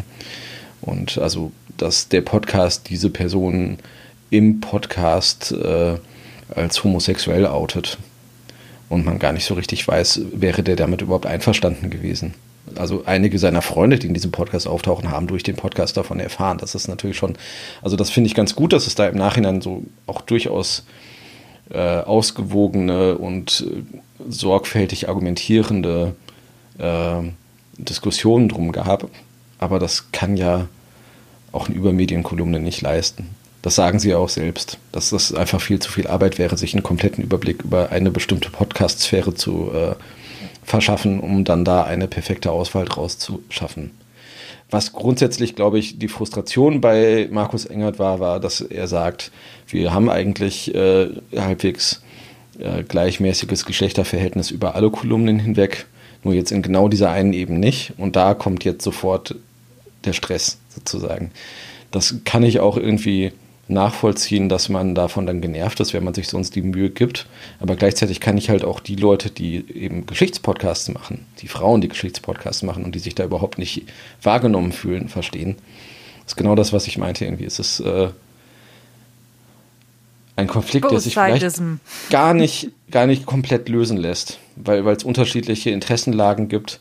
[0.81, 3.77] Und also, dass der Podcast diese Person
[4.29, 5.97] im Podcast äh,
[6.53, 7.97] als homosexuell outet
[8.89, 12.33] und man gar nicht so richtig weiß, wäre der damit überhaupt einverstanden gewesen.
[12.75, 16.57] Also einige seiner Freunde, die in diesem Podcast auftauchen, haben durch den Podcast davon erfahren.
[16.57, 17.37] Das ist natürlich schon,
[17.81, 20.85] also das finde ich ganz gut, dass es da im Nachhinein so auch durchaus
[21.69, 26.15] äh, ausgewogene und äh, sorgfältig argumentierende
[26.77, 27.21] äh,
[27.77, 29.09] Diskussionen drum gab.
[29.59, 30.67] Aber das kann ja
[31.51, 33.29] auch eine Übermedienkolumne nicht leisten.
[33.61, 36.83] Das sagen sie auch selbst, dass das einfach viel zu viel Arbeit wäre, sich einen
[36.83, 39.95] kompletten Überblick über eine bestimmte Podcast-Sphäre zu äh,
[40.63, 43.91] verschaffen, um dann da eine perfekte Auswahl draus zu schaffen.
[44.69, 49.31] Was grundsätzlich, glaube ich, die Frustration bei Markus Engert war, war, dass er sagt,
[49.67, 52.01] wir haben eigentlich äh, halbwegs
[52.59, 55.85] äh, gleichmäßiges Geschlechterverhältnis über alle Kolumnen hinweg,
[56.23, 57.93] nur jetzt in genau dieser einen eben nicht.
[57.97, 59.35] Und da kommt jetzt sofort
[60.03, 61.31] der Stress sozusagen.
[61.91, 63.31] Das kann ich auch irgendwie
[63.69, 67.27] nachvollziehen, dass man davon dann genervt ist, wenn man sich sonst die Mühe gibt.
[67.59, 71.89] Aber gleichzeitig kann ich halt auch die Leute, die eben Geschichtspodcasts machen, die Frauen, die
[71.89, 73.83] Geschichtspodcasts machen und die sich da überhaupt nicht
[74.21, 75.55] wahrgenommen fühlen, verstehen.
[76.23, 77.45] Das ist genau das, was ich meinte irgendwie.
[77.45, 78.09] Es ist äh,
[80.35, 81.59] ein Konflikt, der sich vielleicht
[82.09, 86.79] gar nicht, gar nicht komplett lösen lässt, weil weil es unterschiedliche Interessenlagen gibt.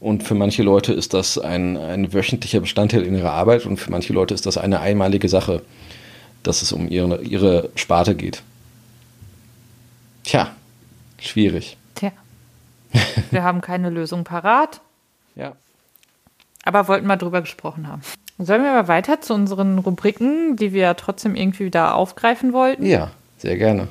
[0.00, 3.90] Und für manche Leute ist das ein, ein wöchentlicher Bestandteil in ihrer Arbeit und für
[3.90, 5.62] manche Leute ist das eine einmalige Sache,
[6.42, 8.42] dass es um ihre, ihre Sparte geht.
[10.24, 10.50] Tja,
[11.18, 11.76] schwierig.
[11.94, 12.12] Tja.
[13.30, 14.80] Wir haben keine Lösung parat,
[15.36, 15.52] Ja.
[16.64, 18.02] aber wollten mal drüber gesprochen haben.
[18.40, 22.86] Sollen wir mal weiter zu unseren Rubriken, die wir trotzdem irgendwie wieder aufgreifen wollten?
[22.86, 23.88] Ja, sehr gerne.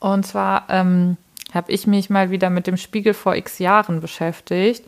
[0.00, 1.16] Und zwar ähm,
[1.54, 4.82] habe ich mich mal wieder mit dem Spiegel vor x Jahren beschäftigt.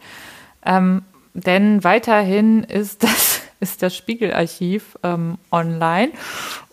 [0.66, 6.10] Ähm, denn weiterhin ist das, ist das Spiegelarchiv ähm, online.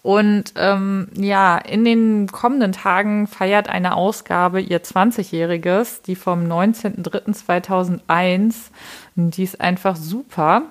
[0.10, 8.56] Und ähm, ja, in den kommenden Tagen feiert eine Ausgabe ihr 20-Jähriges, die vom 19.03.2001.
[9.14, 10.64] Die ist einfach super.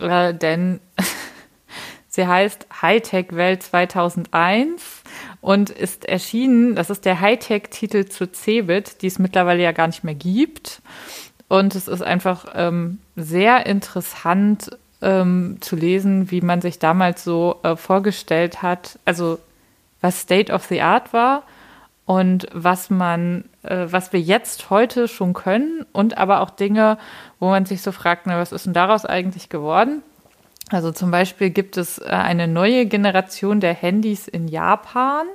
[0.00, 0.80] äh, denn
[2.08, 5.04] sie heißt Hightech Welt 2001
[5.40, 10.02] und ist erschienen, das ist der Hightech-Titel zu Cebit, die es mittlerweile ja gar nicht
[10.02, 10.82] mehr gibt.
[11.46, 17.60] Und es ist einfach ähm, sehr interessant ähm, zu lesen, wie man sich damals so
[17.62, 19.38] äh, vorgestellt hat, also
[20.00, 21.42] was State of the Art war
[22.06, 26.98] und was man, äh, was wir jetzt heute schon können und aber auch Dinge,
[27.38, 30.02] wo man sich so fragt, na, was ist denn daraus eigentlich geworden?
[30.70, 35.26] Also zum Beispiel gibt es äh, eine neue Generation der Handys in Japan.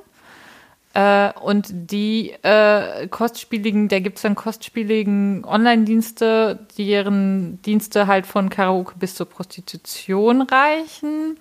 [0.98, 8.50] Äh, und die äh, kostspieligen, da gibt es dann kostspieligen Online-Dienste, deren Dienste halt von
[8.50, 11.38] Karaoke bis zur Prostitution reichen.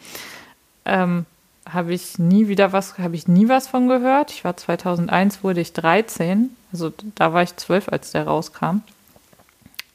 [0.84, 1.24] Ähm,
[1.66, 4.30] habe ich nie wieder was, habe ich nie was von gehört.
[4.30, 8.82] Ich war 2001, wurde ich 13, also da war ich 12, als der rauskam.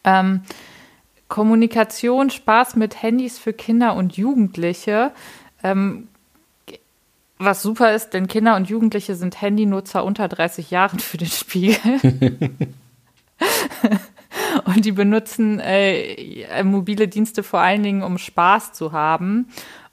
[0.03, 0.41] Ähm,
[1.27, 5.11] Kommunikation, Spaß mit Handys für Kinder und Jugendliche.
[5.61, 6.07] Ähm,
[7.43, 11.77] was super ist, denn Kinder und Jugendliche sind Handynutzer unter 30 Jahren für den Spiegel.
[14.65, 19.47] und die benutzen äh, mobile Dienste vor allen Dingen, um Spaß zu haben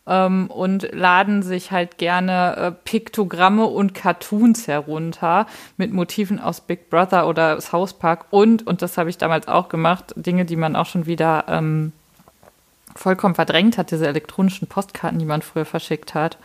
[0.07, 6.91] ähm, und laden sich halt gerne äh, Piktogramme und Cartoons herunter mit Motiven aus Big
[6.91, 10.77] Brother oder South Park und, und das habe ich damals auch gemacht, Dinge, die man
[10.77, 11.93] auch schon wieder ähm,
[12.95, 16.39] vollkommen verdrängt hat, diese elektronischen Postkarten, die man früher verschickt hat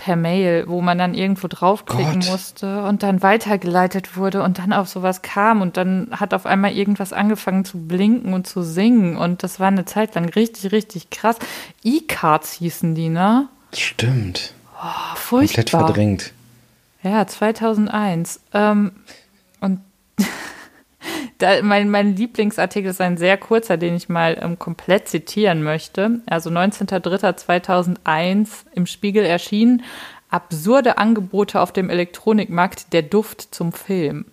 [0.00, 2.30] per Mail, wo man dann irgendwo draufklicken Gott.
[2.30, 6.72] musste und dann weitergeleitet wurde und dann auf sowas kam und dann hat auf einmal
[6.72, 11.10] irgendwas angefangen zu blinken und zu singen und das war eine Zeit lang richtig, richtig
[11.10, 11.36] krass.
[11.84, 13.48] E-Cards hießen die, ne?
[13.74, 14.54] Stimmt.
[14.82, 15.64] Oh, furchtbar.
[15.64, 16.32] Komplett verdrängt.
[17.02, 18.40] Ja, 2001.
[18.54, 18.92] Ähm,
[19.60, 19.80] und
[21.40, 26.20] da, mein, mein Lieblingsartikel ist ein sehr kurzer, den ich mal ähm, komplett zitieren möchte.
[26.26, 29.82] Also 19.03.2001 im Spiegel erschienen.
[30.28, 34.26] Absurde Angebote auf dem Elektronikmarkt, der Duft zum Film.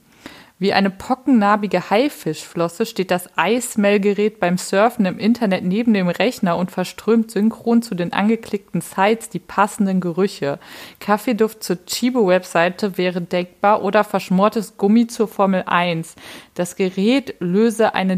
[0.59, 6.71] Wie eine pockennarbige Haifischflosse steht das Eismellgerät beim Surfen im Internet neben dem Rechner und
[6.71, 10.57] verströmt synchron zu den angeklickten Sites die passenden Gerüche.
[10.99, 16.15] Kaffeeduft zur Chibo-Webseite wäre denkbar oder verschmortes Gummi zur Formel 1.
[16.55, 18.17] Das Gerät löse eine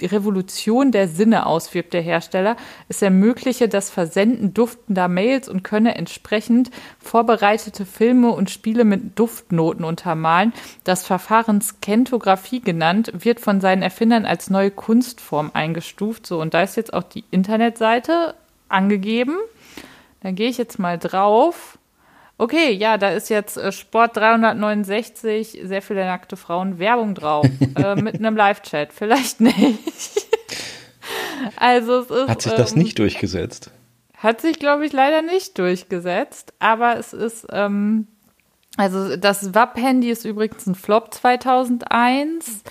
[0.00, 2.56] die Revolution der Sinne auswirbt der Hersteller.
[2.88, 9.84] Es ermögliche das Versenden duftender Mails und könne entsprechend vorbereitete Filme und Spiele mit Duftnoten
[9.84, 10.52] untermalen.
[10.84, 16.26] Das Verfahren Skentographie genannt, wird von seinen Erfindern als neue Kunstform eingestuft.
[16.26, 18.34] So, und da ist jetzt auch die Internetseite
[18.68, 19.36] angegeben.
[20.22, 21.78] Dann gehe ich jetzt mal drauf.
[22.38, 27.46] Okay, ja, da ist jetzt äh, Sport 369, sehr viele nackte Frauen, Werbung drauf,
[27.76, 28.92] äh, mit einem Live-Chat.
[28.92, 30.26] Vielleicht nicht.
[31.56, 32.28] also es ist.
[32.28, 33.70] Hat sich das ähm, nicht durchgesetzt?
[34.18, 38.06] Hat sich, glaube ich, leider nicht durchgesetzt, aber es ist, ähm,
[38.76, 42.62] also das WAP-Handy ist übrigens ein Flop 2001.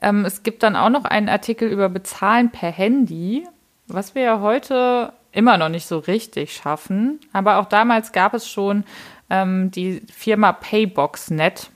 [0.00, 3.46] Ähm, es gibt dann auch noch einen Artikel über Bezahlen per Handy,
[3.86, 7.20] was wir ja heute immer noch nicht so richtig schaffen.
[7.32, 8.84] Aber auch damals gab es schon
[9.28, 11.70] ähm, die Firma Paybox.net,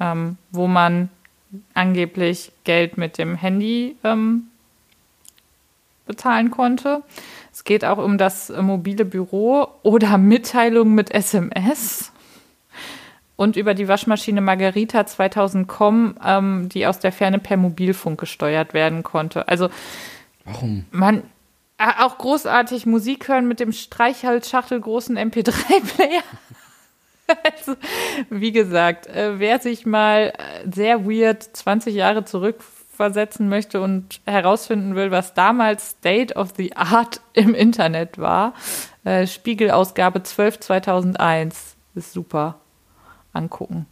[0.00, 1.08] ähm, wo man
[1.74, 4.48] angeblich Geld mit dem Handy ähm,
[6.06, 7.02] bezahlen konnte.
[7.52, 12.12] Es geht auch um das äh, mobile Büro oder Mitteilungen mit SMS.
[13.36, 19.02] Und über die Waschmaschine Margarita 2000com, ähm, die aus der Ferne per Mobilfunk gesteuert werden
[19.02, 19.48] konnte.
[19.48, 19.68] Also,
[20.44, 20.84] Warum?
[20.90, 21.22] Man,
[21.78, 26.22] auch großartig Musik hören mit dem Streichholzschachtel großen MP3-Player.
[27.44, 27.76] also,
[28.30, 34.94] wie gesagt, äh, wer sich mal äh, sehr weird 20 Jahre zurückversetzen möchte und herausfinden
[34.94, 38.54] will, was damals State of the Art im Internet war,
[39.04, 42.56] äh, Spiegelausgabe 12 2001 ist super.
[43.32, 43.86] Angucken.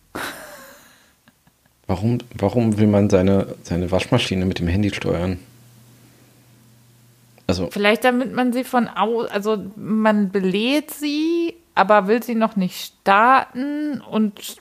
[1.87, 5.41] Warum, warum will man seine, seine Waschmaschine mit dem Handy steuern?
[7.51, 12.57] Also Vielleicht damit man sie von aus, also man belädt sie, aber will sie noch
[12.57, 14.59] nicht starten und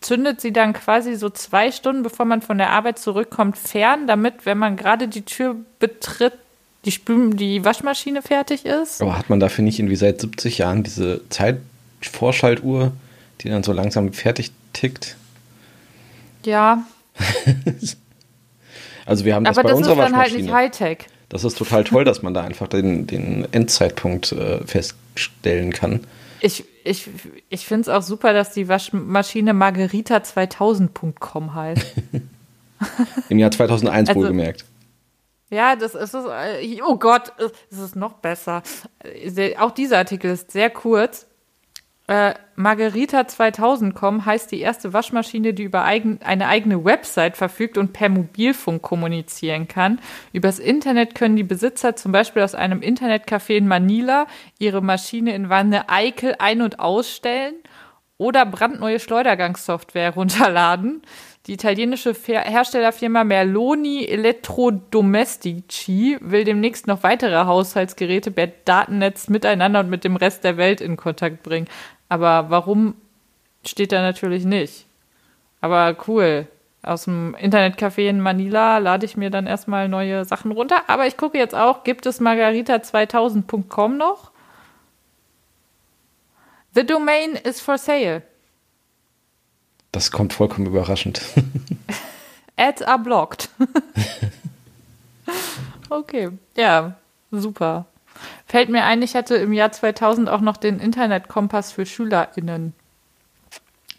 [0.00, 4.44] zündet sie dann quasi so zwei Stunden, bevor man von der Arbeit zurückkommt, fern, damit,
[4.46, 6.34] wenn man gerade die Tür betritt,
[6.84, 9.00] die, Spül die Waschmaschine fertig ist.
[9.00, 12.92] Aber hat man dafür nicht irgendwie seit 70 Jahren diese Zeitvorschaltuhr,
[13.40, 15.16] die dann so langsam fertig tickt?
[16.44, 16.84] Ja.
[19.06, 20.52] also wir haben das Aber bei das unserer ist dann Waschmaschine.
[20.52, 21.06] halt nicht Hightech.
[21.32, 26.00] Das ist total toll, dass man da einfach den, den Endzeitpunkt äh, feststellen kann.
[26.40, 27.08] Ich, ich,
[27.48, 31.86] ich finde es auch super, dass die Waschmaschine Margarita2000.com heißt.
[33.30, 34.66] Im Jahr 2001 also, wohlgemerkt.
[35.48, 36.26] Ja, das ist es.
[36.26, 37.32] äh, Oh Gott,
[37.70, 38.62] es ist noch besser.
[39.58, 41.26] Auch dieser Artikel ist sehr kurz.
[42.08, 47.92] Äh, Margarita 2000.com heißt die erste Waschmaschine, die über eigen, eine eigene Website verfügt und
[47.92, 50.00] per Mobilfunk kommunizieren kann.
[50.32, 54.26] Übers Internet können die Besitzer zum Beispiel aus einem Internetcafé in Manila
[54.58, 57.54] ihre Maschine in Wanne Eickel ein- und ausstellen
[58.18, 61.02] oder brandneue Schleudergangssoftware runterladen.
[61.46, 70.04] Die italienische Herstellerfirma Merloni Elettrodomestici will demnächst noch weitere Haushaltsgeräte per Datennetz miteinander und mit
[70.04, 71.66] dem Rest der Welt in Kontakt bringen.
[72.08, 72.94] Aber warum
[73.64, 74.86] steht da natürlich nicht.
[75.60, 76.48] Aber cool.
[76.84, 80.82] Aus dem Internetcafé in Manila lade ich mir dann erstmal neue Sachen runter.
[80.88, 84.32] Aber ich gucke jetzt auch, gibt es margarita2000.com noch?
[86.74, 88.22] The domain is for sale.
[89.92, 91.20] Das kommt vollkommen überraschend.
[92.56, 93.50] Ads are blocked.
[95.90, 96.94] okay, ja,
[97.30, 97.86] super.
[98.46, 102.72] Fällt mir ein, ich hatte im Jahr 2000 auch noch den Internetkompass für SchülerInnen,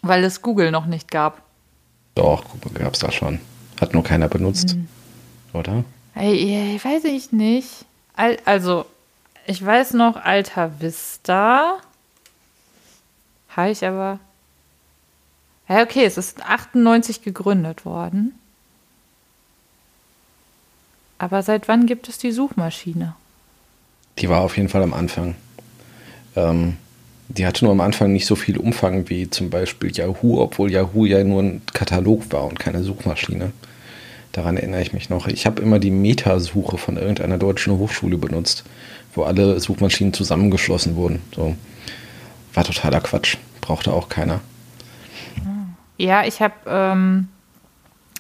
[0.02, 1.42] weil es Google noch nicht gab.
[2.16, 3.40] Doch, gab es da schon.
[3.80, 4.76] Hat nur keiner benutzt.
[4.76, 4.88] Mhm.
[5.54, 5.84] Oder?
[6.16, 7.86] Ey, ey, weiß ich nicht.
[8.16, 8.86] Al also,
[9.46, 11.78] ich weiß noch Alta Vista.
[13.50, 14.20] Habe ich aber.
[15.70, 18.34] Ja, okay, es ist 98 gegründet worden.
[21.18, 23.16] Aber seit wann gibt es die Suchmaschine?
[24.20, 25.36] Die war auf jeden Fall am Anfang.
[26.36, 26.78] Ähm,
[27.30, 31.06] die hatte nur am Anfang nicht so viel Umfang wie zum Beispiel Yahoo, obwohl Yahoo
[31.06, 33.54] ja nur ein Katalog war und keine Suchmaschine.
[34.34, 35.28] Daran erinnere ich mich noch.
[35.28, 38.64] Ich habe immer die Metasuche von irgendeiner deutschen Hochschule benutzt,
[39.14, 41.22] wo alle Suchmaschinen zusammengeschlossen wurden.
[41.36, 41.56] So.
[42.54, 43.38] War totaler Quatsch.
[43.62, 44.42] Brauchte auch keiner.
[45.98, 47.28] Ja, ich habe, ähm,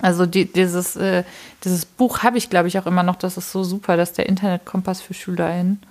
[0.01, 1.23] also die, dieses, äh,
[1.63, 3.15] dieses Buch habe ich, glaube ich, auch immer noch.
[3.15, 5.81] Das ist so super, das ist der Internetkompass für SchülerInnen.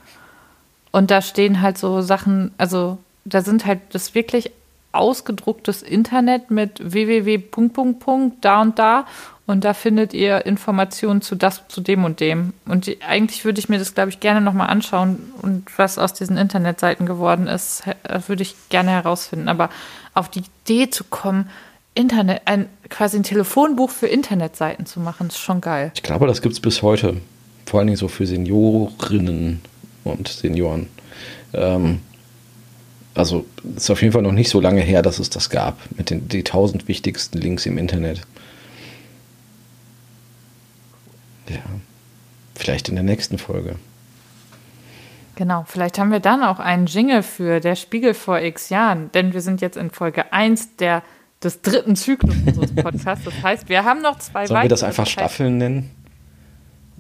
[0.91, 4.53] Und da stehen halt so Sachen, also da sind halt das wirklich
[4.93, 7.43] ausgedrucktes Internet mit www.
[8.41, 9.07] Da und da.
[9.47, 12.53] Und da findet ihr Informationen zu das, zu dem und dem.
[12.67, 15.33] Und die, eigentlich würde ich mir das, glaube ich, gerne nochmal anschauen.
[15.43, 19.49] Und was aus diesen Internetseiten geworden ist, he- würde ich gerne herausfinden.
[19.49, 19.71] Aber
[20.15, 21.49] auf die Idee zu kommen,
[21.95, 25.93] Internet, ein quasi ein Telefonbuch für Internetseiten zu machen, ist schon geil.
[25.95, 27.21] Ich glaube, das gibt es bis heute.
[27.67, 29.61] Vor allen Dingen so für Seniorinnen
[30.05, 30.89] und Senioren.
[31.53, 32.01] Ähm,
[33.15, 33.45] also
[33.77, 36.29] ist auf jeden Fall noch nicht so lange her, dass es das gab, mit den
[36.29, 38.23] die 1000 wichtigsten Links im Internet.
[41.49, 41.63] Ja,
[42.55, 43.77] vielleicht in der nächsten Folge.
[45.35, 49.33] Genau, vielleicht haben wir dann auch einen Jingle für der Spiegel vor x Jahren, denn
[49.33, 51.03] wir sind jetzt in Folge 1 der,
[51.43, 53.25] des dritten Zyklus unseres Podcasts.
[53.25, 55.01] Das heißt, wir haben noch zwei Sollen wir das weitere.
[55.03, 55.91] einfach Staffeln nennen?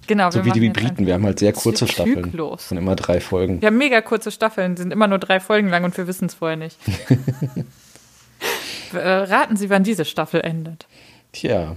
[0.09, 1.07] Genau, So wie die Briten.
[1.07, 2.25] Wir haben halt sehr kurze Staffeln.
[2.25, 2.65] Zyklus.
[2.65, 3.61] Von immer drei Folgen.
[3.61, 6.35] Wir haben mega kurze Staffeln, sind immer nur drei Folgen lang und wir wissen es
[6.35, 6.77] vorher nicht.
[8.93, 10.87] äh, raten Sie, wann diese Staffel endet.
[11.33, 11.77] Tja.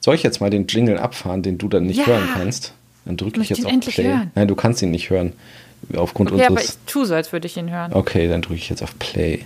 [0.00, 2.06] Soll ich jetzt mal den Jingle abfahren, den du dann nicht Ja.
[2.06, 2.74] hören kannst?
[3.04, 4.04] Dann drücke ich möchte jetzt auf Play.
[4.08, 4.30] hören.
[4.34, 5.32] Nein, du kannst ihn nicht hören.
[5.94, 6.78] Aufgrund Okay, aber ich unseres.
[6.86, 7.92] tue so, als würde ich ihn hören.
[7.92, 9.44] Okay, dann drücke ich jetzt auf Play.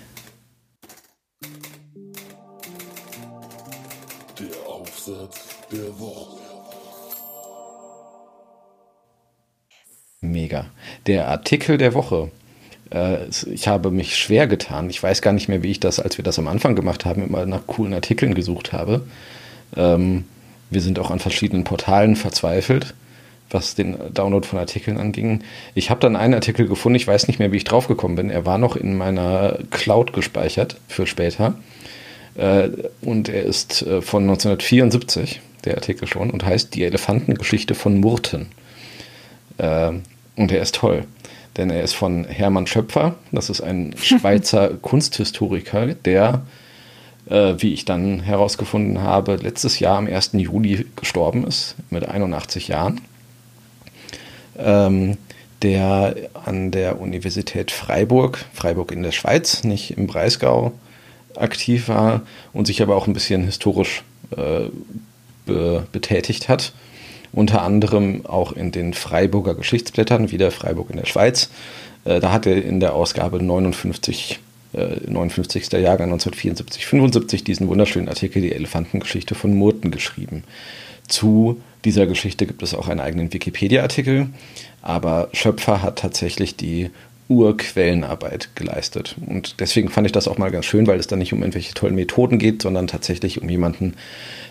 [5.71, 6.41] Der Woche.
[10.21, 10.67] Mega.
[11.07, 12.31] Der Artikel der Woche.
[12.93, 14.91] Äh, ich habe mich schwer getan.
[14.91, 17.25] Ich weiß gar nicht mehr, wie ich das, als wir das am Anfang gemacht haben,
[17.25, 19.03] immer nach coolen Artikeln gesucht habe.
[19.77, 20.25] Ähm,
[20.71, 22.95] wir sind auch an verschiedenen Portalen verzweifelt,
[23.51, 25.43] was den Download von Artikeln anging.
[25.75, 28.31] Ich habe dann einen Artikel gefunden, ich weiß nicht mehr, wie ich draufgekommen bin.
[28.31, 31.55] Er war noch in meiner Cloud gespeichert für später.
[32.35, 32.69] Äh,
[33.01, 38.49] und er ist äh, von 1974, der Artikel schon, und heißt Die Elefantengeschichte von Murten.
[39.59, 39.93] Äh,
[40.37, 41.05] und er ist toll,
[41.57, 43.17] denn er ist von Hermann Schöpfer.
[43.33, 46.43] Das ist ein Schweizer Kunsthistoriker, der,
[47.29, 50.31] äh, wie ich dann herausgefunden habe, letztes Jahr am 1.
[50.35, 53.01] Juli gestorben ist, mit 81 Jahren.
[54.59, 55.17] Ähm,
[55.63, 60.73] der an der Universität Freiburg, Freiburg in der Schweiz, nicht im Breisgau,
[61.37, 64.03] aktiv war und sich aber auch ein bisschen historisch
[64.37, 64.69] äh,
[65.47, 66.73] be betätigt hat.
[67.33, 71.51] Unter anderem auch in den Freiburger Geschichtsblättern, wieder Freiburg in der Schweiz.
[72.05, 74.41] Äh, da hat er in der Ausgabe 59,
[74.73, 75.73] äh, 59.
[75.73, 80.45] Jahrgang 1974, 75 diesen wunderschönen Artikel Die Elefantengeschichte von Murten geschrieben.
[81.07, 84.29] Zu dieser Geschichte gibt es auch einen eigenen Wikipedia-Artikel,
[84.83, 86.91] aber Schöpfer hat tatsächlich die
[87.31, 89.15] Urquellenarbeit geleistet.
[89.25, 91.73] Und deswegen fand ich das auch mal ganz schön, weil es da nicht um irgendwelche
[91.75, 93.95] tollen Methoden geht, sondern tatsächlich um jemanden,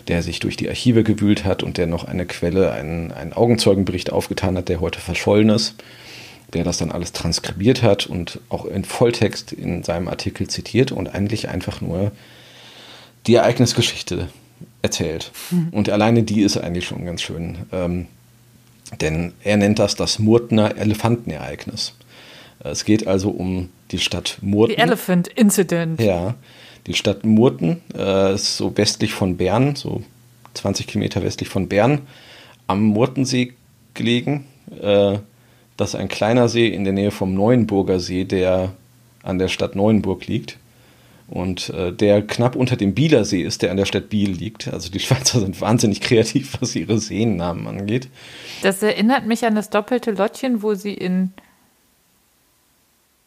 [0.08, 4.10] der sich durch die Archive gewühlt hat und der noch eine Quelle, einen, einen Augenzeugenbericht
[4.10, 5.74] aufgetan hat, der heute verschollen ist,
[6.54, 11.14] der das dann alles transkribiert hat und auch in Volltext in seinem Artikel zitiert und
[11.14, 12.12] eigentlich einfach nur
[13.26, 14.28] die Ereignisgeschichte
[14.80, 15.32] erzählt.
[15.70, 17.58] Und alleine die ist eigentlich schon ganz schön.
[17.72, 18.06] Ähm,
[19.00, 21.94] denn er nennt das das Murtner Elefantenereignis.
[22.60, 24.76] Es geht also um die Stadt Murten.
[24.76, 26.00] The Elephant Incident.
[26.00, 26.34] Ja,
[26.86, 30.02] die Stadt Murten äh, ist so westlich von Bern, so
[30.54, 32.02] 20 Kilometer westlich von Bern,
[32.66, 33.54] am Murtensee
[33.94, 34.46] gelegen.
[34.80, 35.18] Äh,
[35.76, 38.72] das ist ein kleiner See in der Nähe vom Neuenburger See, der
[39.22, 40.58] an der Stadt Neuenburg liegt.
[41.28, 44.68] Und äh, der knapp unter dem Bieler See ist, der an der Stadt Biel liegt.
[44.68, 48.08] Also die Schweizer sind wahnsinnig kreativ, was ihre Seennamen angeht.
[48.62, 51.32] Das erinnert mich an das doppelte Lottchen, wo sie in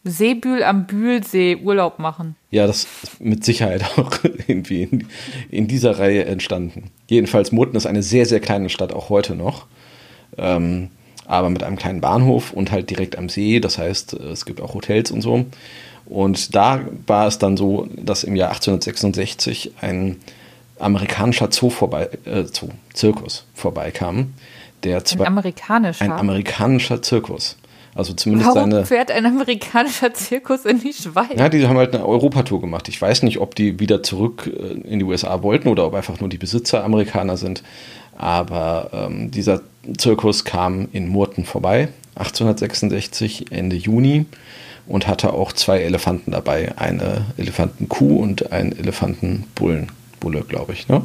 [0.03, 2.35] Seebühl am Bühlsee Urlaub machen.
[2.51, 4.11] Ja, das ist mit Sicherheit auch
[4.47, 5.07] irgendwie in,
[5.49, 6.91] in dieser Reihe entstanden.
[7.07, 9.65] Jedenfalls Murten ist eine sehr, sehr kleine Stadt, auch heute noch.
[10.37, 10.89] Ähm,
[11.25, 13.59] aber mit einem kleinen Bahnhof und halt direkt am See.
[13.59, 15.45] Das heißt, es gibt auch Hotels und so.
[16.05, 20.17] Und da war es dann so, dass im Jahr 1866 ein
[20.79, 24.33] amerikanischer Zoo vorbei, äh, Zoo, Zirkus vorbeikam.
[24.83, 26.03] Der Ein amerikanischer.
[26.03, 27.57] ein amerikanischer Zirkus.
[27.95, 28.85] Also zumindest Warum seine.
[28.85, 31.37] fährt ein amerikanischer Zirkus in die Schweiz?
[31.37, 32.87] Ja, die haben halt eine Europatour gemacht.
[32.89, 36.19] Ich weiß nicht, ob die wieder zurück äh, in die USA wollten oder ob einfach
[36.19, 37.61] nur die Besitzer Amerikaner sind.
[38.17, 39.61] Aber ähm, dieser
[39.97, 44.25] Zirkus kam in Murten vorbei, 1866, Ende Juni,
[44.87, 46.73] und hatte auch zwei Elefanten dabei.
[46.77, 49.87] Eine Elefantenkuh und einen Elefantenbullen.
[50.19, 51.01] Bulle, glaube ich, ne?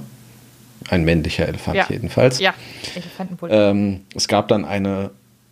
[0.90, 1.86] Ein männlicher Elefant Ja.
[1.88, 2.38] jedenfalls.
[2.40, 2.54] Ja,
[2.94, 3.70] Elefantenbulle.
[3.70, 5.10] Ähm, es gab dann eine,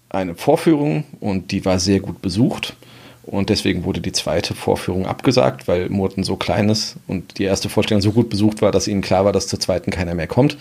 [0.08, 2.76] eine Vorführung und die war sehr gut besucht.
[3.22, 7.68] Und deswegen wurde die zweite Vorführung abgesagt, weil Murten so klein ist und die erste
[7.68, 10.56] Vorstellung so gut besucht war, dass ihnen klar war, dass zur zweiten keiner mehr kommt.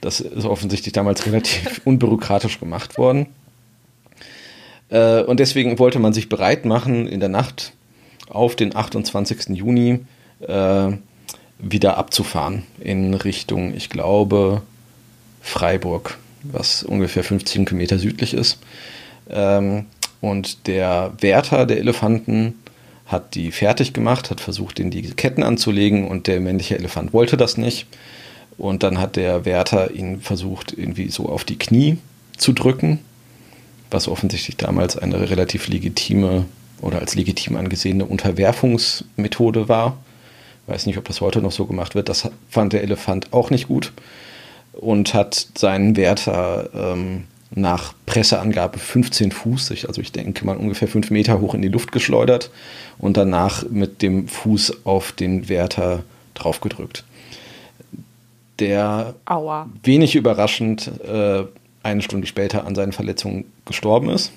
[0.00, 3.26] Das ist offensichtlich damals relativ unbürokratisch gemacht worden.
[4.88, 7.72] Äh, und deswegen wollte man sich bereit machen, in der Nacht
[8.28, 9.56] auf den 28.
[9.56, 10.00] Juni
[10.40, 10.88] äh,
[11.58, 14.62] wieder abzufahren in Richtung, ich glaube,
[15.42, 18.58] Freiburg, was ungefähr 15 Kilometer südlich ist.
[19.30, 19.86] Ähm,
[20.20, 22.54] und der Wärter der Elefanten
[23.06, 27.36] hat die fertig gemacht, hat versucht, ihnen die Ketten anzulegen und der männliche Elefant wollte
[27.36, 27.86] das nicht.
[28.56, 31.98] Und dann hat der Wärter ihn versucht, irgendwie so auf die Knie
[32.36, 33.00] zu drücken,
[33.90, 36.46] was offensichtlich damals eine relativ legitime
[36.80, 39.98] oder als legitim angesehene Unterwerfungsmethode war.
[40.66, 42.08] Weiß nicht, ob das heute noch so gemacht wird.
[42.08, 43.92] Das fand der Elefant auch nicht gut
[44.80, 51.10] und hat seinen Wärter ähm, nach Presseangabe 15 Fuß, also ich denke mal ungefähr 5
[51.10, 52.50] Meter hoch in die Luft geschleudert
[52.98, 56.02] und danach mit dem Fuß auf den Wärter
[56.34, 57.04] draufgedrückt.
[58.58, 59.68] Der Aua.
[59.82, 61.44] wenig überraschend äh,
[61.82, 64.32] eine Stunde später an seinen Verletzungen gestorben ist.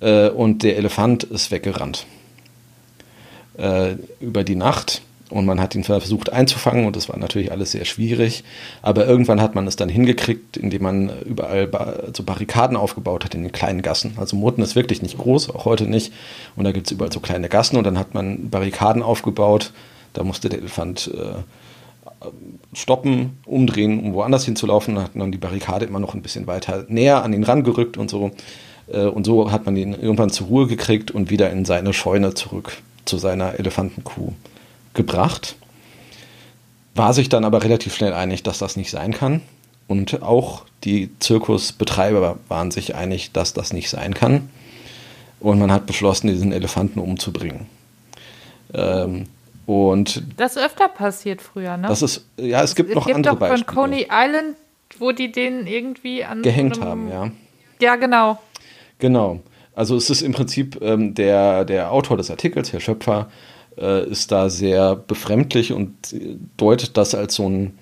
[0.00, 2.06] Äh, und der Elefant ist weggerannt.
[3.58, 5.02] Äh, über die Nacht.
[5.32, 8.44] Und man hat ihn versucht einzufangen und das war natürlich alles sehr schwierig.
[8.82, 11.70] Aber irgendwann hat man es dann hingekriegt, indem man überall
[12.14, 14.12] so Barrikaden aufgebaut hat in den kleinen Gassen.
[14.18, 16.12] Also Murten ist wirklich nicht groß, auch heute nicht.
[16.54, 19.72] Und da gibt es überall so kleine Gassen und dann hat man Barrikaden aufgebaut.
[20.12, 22.26] Da musste der Elefant äh,
[22.74, 24.96] stoppen, umdrehen, um woanders hinzulaufen.
[24.96, 28.10] Dann hat man die Barrikade immer noch ein bisschen weiter näher an ihn rangerückt und
[28.10, 28.32] so.
[28.92, 32.34] Äh, Und so hat man ihn irgendwann zur Ruhe gekriegt und wieder in seine Scheune
[32.34, 32.76] zurück
[33.06, 34.32] zu seiner Elefantenkuh
[34.94, 35.56] gebracht.
[36.94, 39.40] War sich dann aber relativ schnell einig, dass das nicht sein kann.
[39.88, 44.48] Und auch die Zirkusbetreiber waren sich einig, dass das nicht sein kann.
[45.40, 47.66] Und man hat beschlossen, diesen Elefanten umzubringen.
[48.74, 49.26] Ähm,
[49.66, 51.88] und Das ist öfter passiert früher, ne?
[51.88, 53.74] das ist, ja, es gibt noch gibt andere doch von Beispiele.
[53.74, 54.56] Coney Island,
[54.98, 57.30] wo die den irgendwie an gehängt so haben, einem- ja.
[57.80, 58.40] Ja, genau.
[58.98, 59.40] Genau.
[59.74, 63.30] Also es ist im Prinzip ähm, der, der Autor des Artikels, Herr Schöpfer,
[63.78, 67.78] äh, ist da sehr befremdlich und äh, deutet das als so ein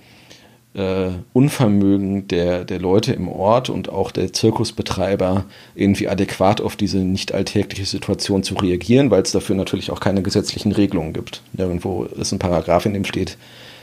[0.75, 6.99] äh, Unvermögen der, der Leute im Ort und auch der Zirkusbetreiber irgendwie adäquat auf diese
[6.99, 11.43] nicht alltägliche Situation zu reagieren, weil es dafür natürlich auch keine gesetzlichen Regelungen gibt.
[11.53, 13.37] Nirgendwo ist ein Paragraph, in dem steht,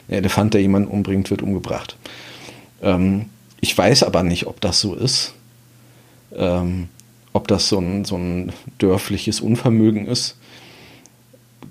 [0.08, 1.97] ein Elefant, der jemanden umbringt, wird umgebracht.
[2.82, 3.26] Ähm,
[3.60, 5.34] ich weiß aber nicht, ob das so ist.
[6.36, 6.88] Ähm,
[7.38, 10.36] ob das so ein, so ein dörfliches Unvermögen ist.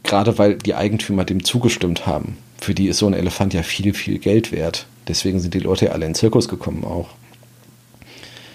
[0.07, 2.39] Gerade weil die Eigentümer dem zugestimmt haben.
[2.59, 4.87] Für die ist so ein Elefant ja viel, viel Geld wert.
[5.09, 7.09] Deswegen sind die Leute ja alle in den Zirkus gekommen auch.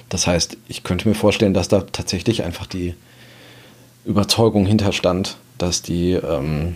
[0.10, 2.96] Das heißt, ich könnte mir vorstellen, dass da tatsächlich einfach die,
[4.06, 6.76] Überzeugung hinterstand, dass, die, ähm,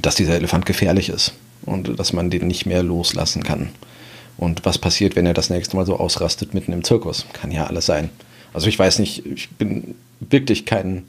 [0.00, 3.70] dass dieser Elefant gefährlich ist und dass man den nicht mehr loslassen kann.
[4.36, 7.26] Und was passiert, wenn er das nächste Mal so ausrastet mitten im Zirkus?
[7.32, 8.10] Kann ja alles sein.
[8.52, 11.04] Also ich weiß nicht, ich bin wirklich kein,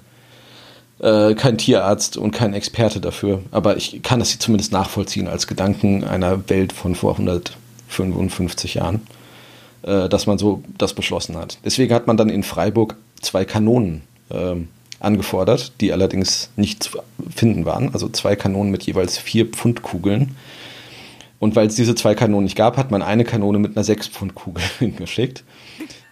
[1.00, 6.04] äh, kein Tierarzt und kein Experte dafür, aber ich kann das zumindest nachvollziehen als Gedanken
[6.04, 9.02] einer Welt von vor 155 Jahren,
[9.84, 11.58] äh, dass man so das beschlossen hat.
[11.66, 14.70] Deswegen hat man dann in Freiburg zwei Kanonen ähm,
[15.00, 17.00] angefordert, die allerdings nicht zu
[17.36, 17.94] finden waren.
[17.94, 20.36] Also zwei Kanonen mit jeweils vier Pfund Kugeln.
[21.40, 24.08] Und weil es diese zwei Kanonen nicht gab, hat man eine Kanone mit einer sechs
[24.08, 25.44] Pfund Kugel hingeschickt.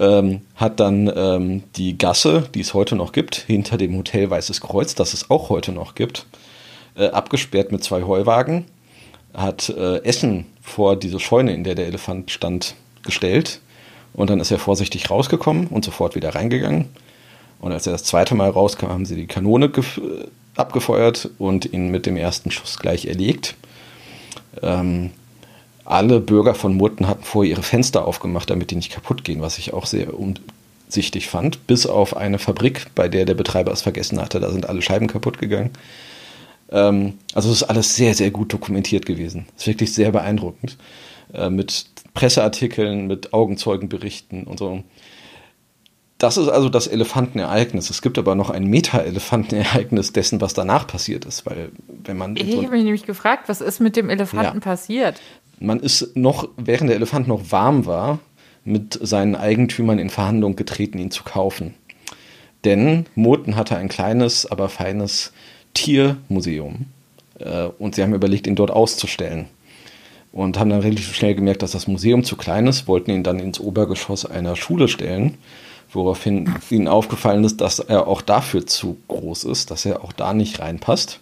[0.00, 4.60] ähm, hat dann ähm, die Gasse, die es heute noch gibt, hinter dem Hotel Weißes
[4.60, 6.26] Kreuz, das es auch heute noch gibt,
[6.96, 8.64] äh, abgesperrt mit zwei Heuwagen,
[9.34, 13.60] hat äh, Essen vor diese Scheune, in der der Elefant stand, gestellt.
[14.14, 16.86] Und dann ist er vorsichtig rausgekommen und sofort wieder reingegangen
[17.60, 19.70] und als er das zweite Mal rauskam, haben sie die Kanone
[20.56, 23.56] abgefeuert und ihn mit dem ersten Schuss gleich erlegt.
[24.62, 25.10] Ähm,
[25.88, 29.56] alle Bürger von Murten hatten vorher ihre Fenster aufgemacht, damit die nicht kaputt gehen, was
[29.56, 31.66] ich auch sehr umsichtig fand.
[31.66, 35.06] Bis auf eine Fabrik, bei der der Betreiber es vergessen hatte, da sind alle Scheiben
[35.06, 35.70] kaputt gegangen.
[36.70, 39.46] Ähm, also es ist alles sehr, sehr gut dokumentiert gewesen.
[39.56, 40.76] Es ist wirklich sehr beeindruckend.
[41.32, 44.82] Äh, mit Presseartikeln, mit Augenzeugenberichten und so.
[46.18, 47.88] Das ist also das Elefantenereignis.
[47.88, 52.50] Es gibt aber noch ein Meta-Elefantenereignis dessen, was danach passiert ist, weil wenn man ich
[52.50, 54.60] so habe mich nämlich gefragt, was ist mit dem Elefanten ja.
[54.60, 55.20] passiert?
[55.60, 58.18] Man ist noch, während der Elefant noch warm war,
[58.64, 61.74] mit seinen Eigentümern in Verhandlung getreten, ihn zu kaufen.
[62.64, 65.32] Denn Moten hatte ein kleines, aber feines
[65.74, 66.86] Tiermuseum
[67.38, 69.46] äh, und sie haben überlegt, ihn dort auszustellen
[70.32, 73.38] und haben dann relativ schnell gemerkt, dass das Museum zu klein ist, wollten ihn dann
[73.38, 75.38] ins Obergeschoss einer Schule stellen
[75.92, 80.34] woraufhin ihnen aufgefallen ist, dass er auch dafür zu groß ist, dass er auch da
[80.34, 81.20] nicht reinpasst.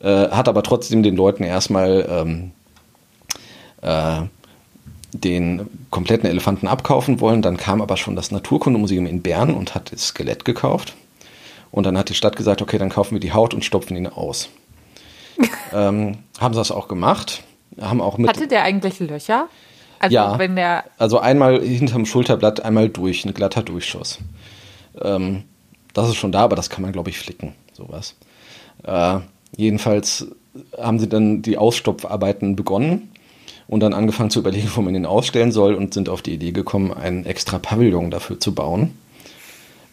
[0.00, 2.50] Äh, hat aber trotzdem den Leuten erstmal ähm,
[3.82, 4.22] äh,
[5.12, 7.42] den kompletten Elefanten abkaufen wollen.
[7.42, 10.94] Dann kam aber schon das Naturkundemuseum in Bern und hat das Skelett gekauft.
[11.70, 14.06] Und dann hat die Stadt gesagt, okay, dann kaufen wir die Haut und stopfen ihn
[14.06, 14.48] aus.
[15.72, 17.42] ähm, haben sie das auch gemacht.
[17.80, 19.48] Haben auch mit Hatte der eigentlich Löcher?
[19.98, 24.18] Also ja, wenn der also einmal hinterm Schulterblatt, einmal durch, ein glatter Durchschuss.
[25.00, 25.44] Ähm,
[25.94, 28.16] das ist schon da, aber das kann man, glaube ich, flicken, sowas.
[28.82, 29.20] Äh,
[29.56, 30.26] jedenfalls
[30.76, 33.11] haben sie dann die Ausstopfarbeiten begonnen
[33.72, 36.52] und dann angefangen zu überlegen, wo man ihn ausstellen soll und sind auf die Idee
[36.52, 38.98] gekommen, einen extra Pavillon dafür zu bauen,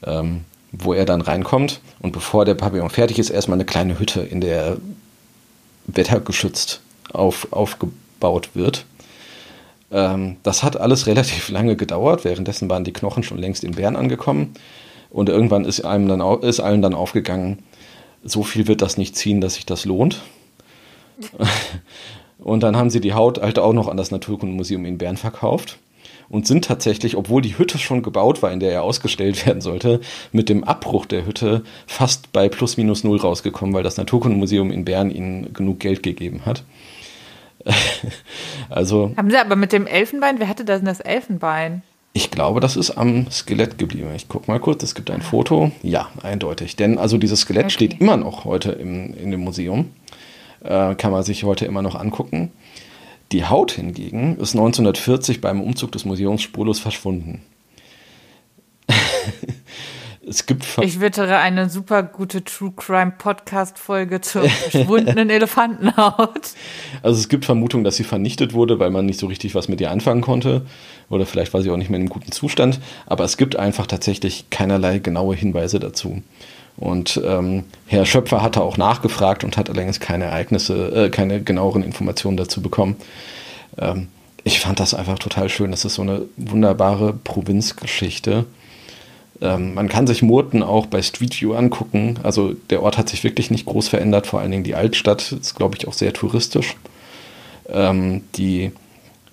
[0.06, 0.42] ähm,
[0.74, 4.42] wo er dann reinkommt und bevor der Pavillon fertig ist, erstmal eine kleine Hütte, in
[4.42, 4.76] der
[5.88, 6.82] wettergeschützt
[7.14, 8.84] auf, aufgebaut wird.
[9.94, 12.26] Ähm, das hat alles relativ lange gedauert.
[12.26, 14.56] Währenddessen waren die Knochen schon längst in Bern angekommen.
[15.10, 17.60] Und irgendwann ist, einem dann, ist allen dann aufgegangen,
[18.26, 20.22] so viel wird das nicht ziehen, dass sich das lohnt.
[22.40, 25.78] und dann haben sie die Haut halt auch noch an das Naturkundemuseum in Bern verkauft
[26.30, 30.00] und sind tatsächlich, obwohl die Hütte schon gebaut war, in der er ausgestellt werden sollte,
[30.32, 34.86] mit dem Abbruch der Hütte fast bei plus minus null rausgekommen, weil das Naturkundemuseum in
[34.86, 36.64] Bern ihnen genug Geld gegeben hat.
[38.70, 39.12] also.
[39.18, 41.82] Haben Sie aber mit dem Elfenbein, wer hatte denn das Elfenbein?
[42.14, 44.10] Ich glaube, das ist am Skelett geblieben.
[44.16, 45.72] Ich gucke mal kurz, es gibt ein Foto.
[45.84, 46.76] Ja, eindeutig.
[46.76, 47.74] Denn also dieses Skelett okay.
[47.74, 49.92] steht immer noch heute im, in dem Museum.
[50.64, 52.52] Äh, kann man sich heute immer noch angucken.
[53.32, 57.42] Die Haut hingegen ist 1940 beim Umzug des Museums spurlos verschwunden.
[60.28, 66.54] es gibt ich wittere eine super gute True Crime Podcast Folge zur verschwundenen Elefantenhaut.
[67.04, 69.80] Also es gibt Vermutungen, dass sie vernichtet wurde, weil man nicht so richtig was mit
[69.80, 70.66] ihr anfangen konnte
[71.10, 72.80] oder vielleicht war sie auch nicht mehr in einem guten Zustand.
[73.06, 76.24] Aber es gibt einfach tatsächlich keinerlei genaue Hinweise dazu.
[76.80, 81.84] Und ähm, Herr Schöpfer hatte auch nachgefragt und hat allerdings keine Ereignisse, äh, keine genaueren
[81.84, 82.96] Informationen dazu bekommen.
[83.78, 84.08] Ähm,
[84.46, 85.72] ich fand das einfach total schön.
[85.72, 88.46] Das ist so eine wunderbare Provinzgeschichte
[89.42, 92.20] ähm, man kann sich Murten auch bei Street View angucken.
[92.24, 95.56] Also der Ort hat sich wirklich nicht groß verändert, vor allen Dingen die Altstadt ist,
[95.56, 96.76] glaube ich, auch sehr touristisch.
[97.70, 98.72] Ähm, die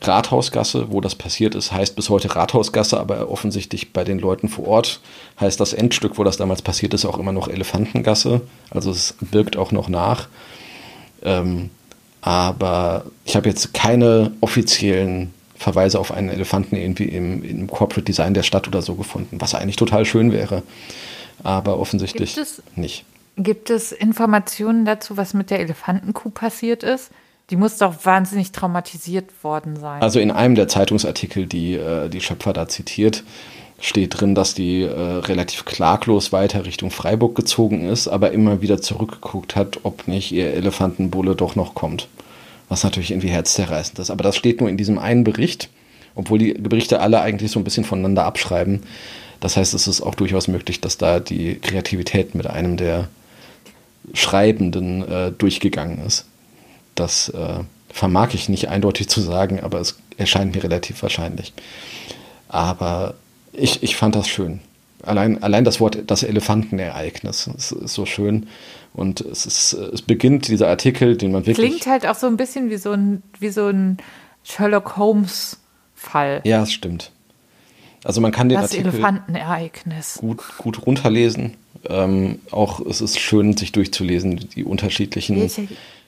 [0.03, 4.66] Rathausgasse, wo das passiert ist, heißt bis heute Rathausgasse, aber offensichtlich bei den Leuten vor
[4.66, 5.01] Ort
[5.40, 8.42] heißt das Endstück, wo das damals passiert ist, auch immer noch Elefantengasse.
[8.70, 10.28] Also es wirkt auch noch nach.
[11.22, 11.70] Ähm,
[12.20, 18.34] aber ich habe jetzt keine offiziellen Verweise auf einen Elefanten irgendwie im, im Corporate Design
[18.34, 20.62] der Stadt oder so gefunden, was eigentlich total schön wäre.
[21.42, 23.05] Aber offensichtlich gibt es, nicht.
[23.36, 27.11] Gibt es Informationen dazu, was mit der Elefantenkuh passiert ist?
[27.51, 30.03] Die muss doch wahnsinnig traumatisiert worden sein.
[30.03, 33.22] Also in einem der Zeitungsartikel, die äh, die Schöpfer da zitiert,
[33.80, 38.80] steht drin, dass die äh, relativ klaglos weiter Richtung Freiburg gezogen ist, aber immer wieder
[38.80, 42.09] zurückgeguckt hat, ob nicht ihr Elefantenbulle doch noch kommt.
[42.68, 44.11] Was natürlich irgendwie herzzerreißend ist.
[44.11, 45.68] Aber das steht nur in diesem einen Bericht,
[46.16, 48.82] obwohl die Berichte alle eigentlich so ein bisschen voneinander abschreiben.
[49.38, 53.09] Das heißt, es ist auch durchaus möglich, dass da die Kreativität mit einem der
[54.14, 56.26] Schreibenden äh, durchgegangen ist.
[56.97, 61.53] Das äh, vermag ich nicht eindeutig zu sagen, aber es erscheint mir relativ wahrscheinlich.
[62.49, 63.14] Aber
[63.53, 64.61] ich, ich fand das schön.
[65.03, 68.49] Allein, allein das Wort, das Elefantenereignis, ist, ist so schön.
[68.92, 71.68] Und es, ist, es beginnt dieser Artikel, den man wirklich.
[71.68, 73.99] Klingt halt auch so ein bisschen wie so ein, wie so ein
[74.42, 76.40] Sherlock Holmes-Fall.
[76.44, 77.12] Ja, es stimmt.
[78.05, 80.18] Also man kann den Das Artikel Elefantenereignis.
[80.20, 81.55] gut, gut runterlesen.
[81.88, 85.51] Ähm, auch es ist schön, sich durchzulesen, die unterschiedlichen.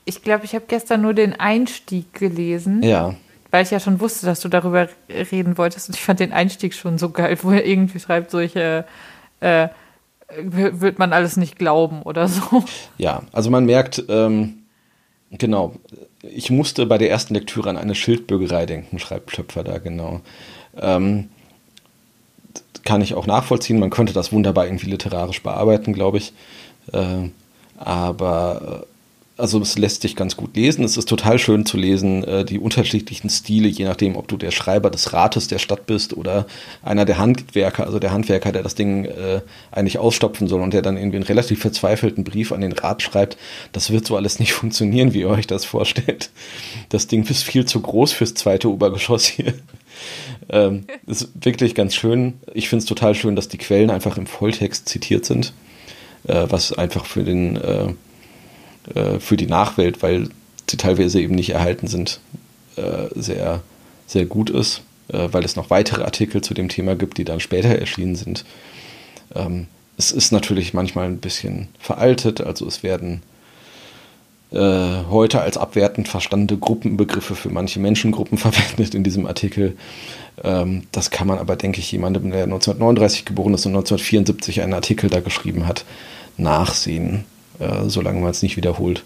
[0.09, 3.15] Ich glaube, ich, habe gestern nur den Einstieg gelesen, Ja,
[3.51, 5.89] weil ich ja schon wusste, dass du darüber reden wolltest.
[5.89, 8.85] Und ich fand den Einstieg schon so geil, wo er irgendwie schreibt, solche
[9.41, 9.69] äh,
[10.43, 12.65] w- wird man alles nicht glauben oder so.
[12.99, 13.23] ja.
[13.33, 14.59] Also man merkt, ähm,
[15.31, 15.75] genau.
[16.23, 20.21] Ich musste bei der ersten Lektüre an eine Schildbürgerei denken, schreibt Schöpfer da genau.
[20.81, 21.29] Ähm,
[22.85, 23.79] kann ich auch nachvollziehen.
[23.79, 26.33] Man könnte das wunderbar irgendwie literarisch bearbeiten, glaube ich.
[26.93, 27.29] Äh,
[27.79, 28.87] aber äh,
[29.39, 30.84] also es lässt sich ganz gut lesen.
[30.84, 34.51] Es ist total schön zu lesen, äh, die unterschiedlichen Stile, je nachdem, ob du der
[34.51, 36.47] Schreiber des Rates der Stadt bist oder
[36.82, 40.82] einer der Handwerker, also der Handwerker, der das Ding äh, eigentlich ausstopfen soll und der
[40.82, 43.39] dann irgendwie einen relativ verzweifelten Brief an den Rat schreibt.
[43.72, 46.30] Das wird so alles nicht funktionieren, wie ihr euch das vorstellt.
[46.89, 49.55] Das Ding ist viel zu groß fürs zweite Obergeschoss hier.
[50.49, 52.34] Ähm, ist wirklich ganz schön.
[52.55, 55.53] Ich finde es total schön, dass die Quellen einfach im Volltext zitiert sind,
[56.26, 57.57] äh, was einfach für den
[58.95, 60.28] äh, für die Nachwelt, weil
[60.68, 62.20] sie teilweise eben nicht erhalten sind,
[62.76, 63.62] äh, sehr,
[64.07, 67.41] sehr gut ist, äh, weil es noch weitere Artikel zu dem Thema gibt, die dann
[67.41, 68.45] später erschienen sind.
[69.34, 69.66] Ähm,
[69.97, 73.22] es ist natürlich manchmal ein bisschen veraltet, also es werden
[74.53, 79.76] äh, heute als abwertend verstandene Gruppenbegriffe für manche Menschengruppen verwendet in diesem Artikel.
[80.43, 84.74] Ähm, das kann man aber, denke ich, jemandem, der 1939 geboren ist und 1974 einen
[84.74, 85.84] Artikel da geschrieben hat,
[86.36, 87.24] nachsehen,
[87.59, 89.05] äh, solange man es nicht wiederholt.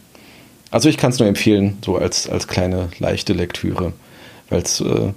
[0.70, 3.92] Also ich kann es nur empfehlen, so als, als kleine leichte Lektüre,
[4.48, 5.12] weil es äh,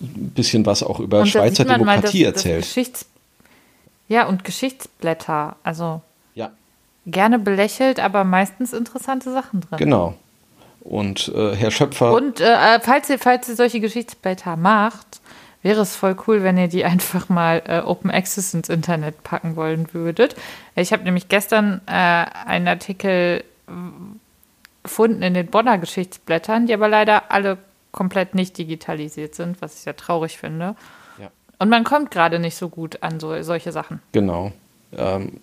[0.00, 2.62] ein bisschen was auch über Schweizer man mal, Demokratie dass- erzählt.
[2.64, 3.06] Geschichts
[4.08, 5.56] ja, und Geschichtsblätter.
[5.64, 6.00] Also
[6.34, 6.50] Ja.
[7.06, 9.78] gerne belächelt, aber meistens interessante Sachen drin.
[9.78, 10.14] Genau.
[10.80, 12.12] Und äh, Herr Schöpfer.
[12.12, 15.20] Und äh, falls, ihr, falls ihr solche Geschichtsblätter macht,
[15.66, 19.56] wäre es voll cool, wenn ihr die einfach mal äh, Open Access ins Internet packen
[19.56, 20.36] wollen würdet.
[20.76, 23.42] Ich habe nämlich gestern äh, einen Artikel
[24.84, 27.58] gefunden in den Bonner Geschichtsblättern, die aber leider alle
[27.90, 30.76] komplett nicht digitalisiert sind, was ich sehr traurig finde.
[31.18, 31.30] Ja.
[31.58, 34.00] Und man kommt gerade nicht so gut an so, solche Sachen.
[34.12, 34.52] Genau.
[34.96, 35.40] Ähm,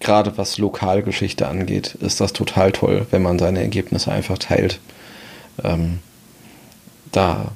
[0.00, 4.78] Gerade was Lokalgeschichte angeht, ist das total toll, wenn man seine Ergebnisse einfach teilt.
[5.64, 5.98] Ähm,
[7.10, 7.50] da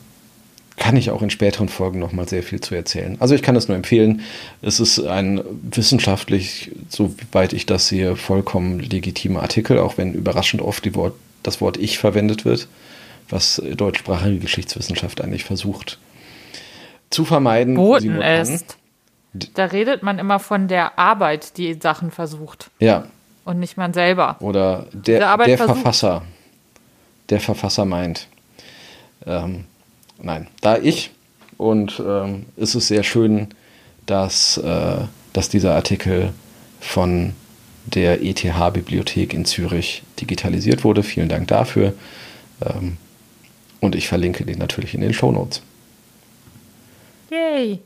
[0.83, 3.17] kann ich auch in späteren Folgen nochmal sehr viel zu erzählen.
[3.21, 4.23] Also ich kann es nur empfehlen.
[4.63, 10.93] Es ist ein wissenschaftlich, soweit ich das sehe, vollkommen legitimer Artikel, auch wenn überraschend oft
[10.97, 11.15] Wort,
[11.45, 12.67] das Wort Ich verwendet wird,
[13.29, 16.01] was deutschsprachige Geschichtswissenschaft eigentlich versucht
[17.11, 17.77] zu vermeiden.
[17.77, 18.77] Boten ist.
[19.55, 23.07] Da redet man immer von der Arbeit, die Sachen versucht Ja,
[23.45, 24.37] und nicht man selber.
[24.41, 26.23] Oder der, der versucht- Verfasser.
[27.31, 28.27] Der Verfasser meint.
[29.25, 29.65] Ähm,
[30.23, 31.11] nein, da ich.
[31.59, 33.49] Und ähm, es ist sehr schön,
[34.07, 34.97] dass, äh,
[35.33, 36.33] dass dieser Artikel
[36.81, 37.35] von
[37.87, 41.03] der ETH-Bibliothek in Zürich digitalisiert wurde.
[41.03, 41.95] Vielen Dank dafür.
[42.65, 42.97] Ähm,
[43.81, 45.63] und ich verlinke den natürlich in den Shownotes.
[47.31, 47.81] Yay.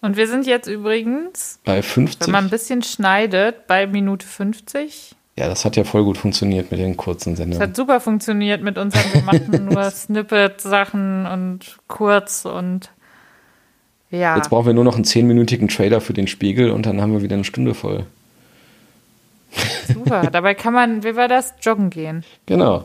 [0.00, 2.26] Und wir sind jetzt übrigens, Bei 50.
[2.26, 5.14] wenn man ein bisschen schneidet, bei Minute 50.
[5.38, 7.62] Ja, das hat ja voll gut funktioniert mit den kurzen Das Sendungen.
[7.62, 12.90] hat super funktioniert mit unseren, wir machen nur Snippet-Sachen und kurz und
[14.10, 14.36] ja.
[14.36, 17.22] Jetzt brauchen wir nur noch einen 10-minütigen Trailer für den Spiegel und dann haben wir
[17.22, 18.06] wieder eine Stunde voll.
[19.92, 20.22] Super.
[20.32, 21.54] Dabei kann man, wie war das?
[21.60, 22.24] Joggen gehen.
[22.46, 22.84] Genau.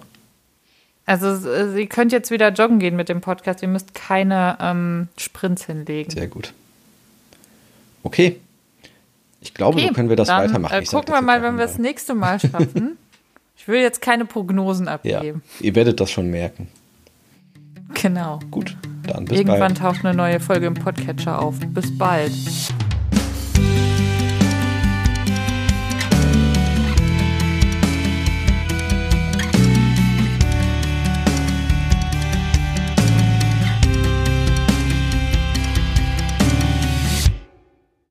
[1.06, 3.62] Also äh, ihr könnt jetzt wieder joggen gehen mit dem Podcast.
[3.62, 6.12] Ihr müsst keine ähm, Sprints hinlegen.
[6.12, 6.54] Sehr gut.
[8.04, 8.40] Okay.
[9.42, 10.74] Ich glaube, so können wir das dann, weitermachen.
[10.74, 12.98] Äh, gucken wir mal, wenn wir das nächste Mal schaffen.
[13.58, 15.42] ich will jetzt keine Prognosen Ja, abgeben.
[15.60, 16.68] ihr werdet das schon merken.
[17.96, 18.40] Genau.
[18.52, 18.78] Gut,
[19.08, 19.78] dann bis Irgendwann bald.
[19.80, 21.56] taucht eine neue Folge im Podcatcher auf.
[21.74, 22.32] Bis bald.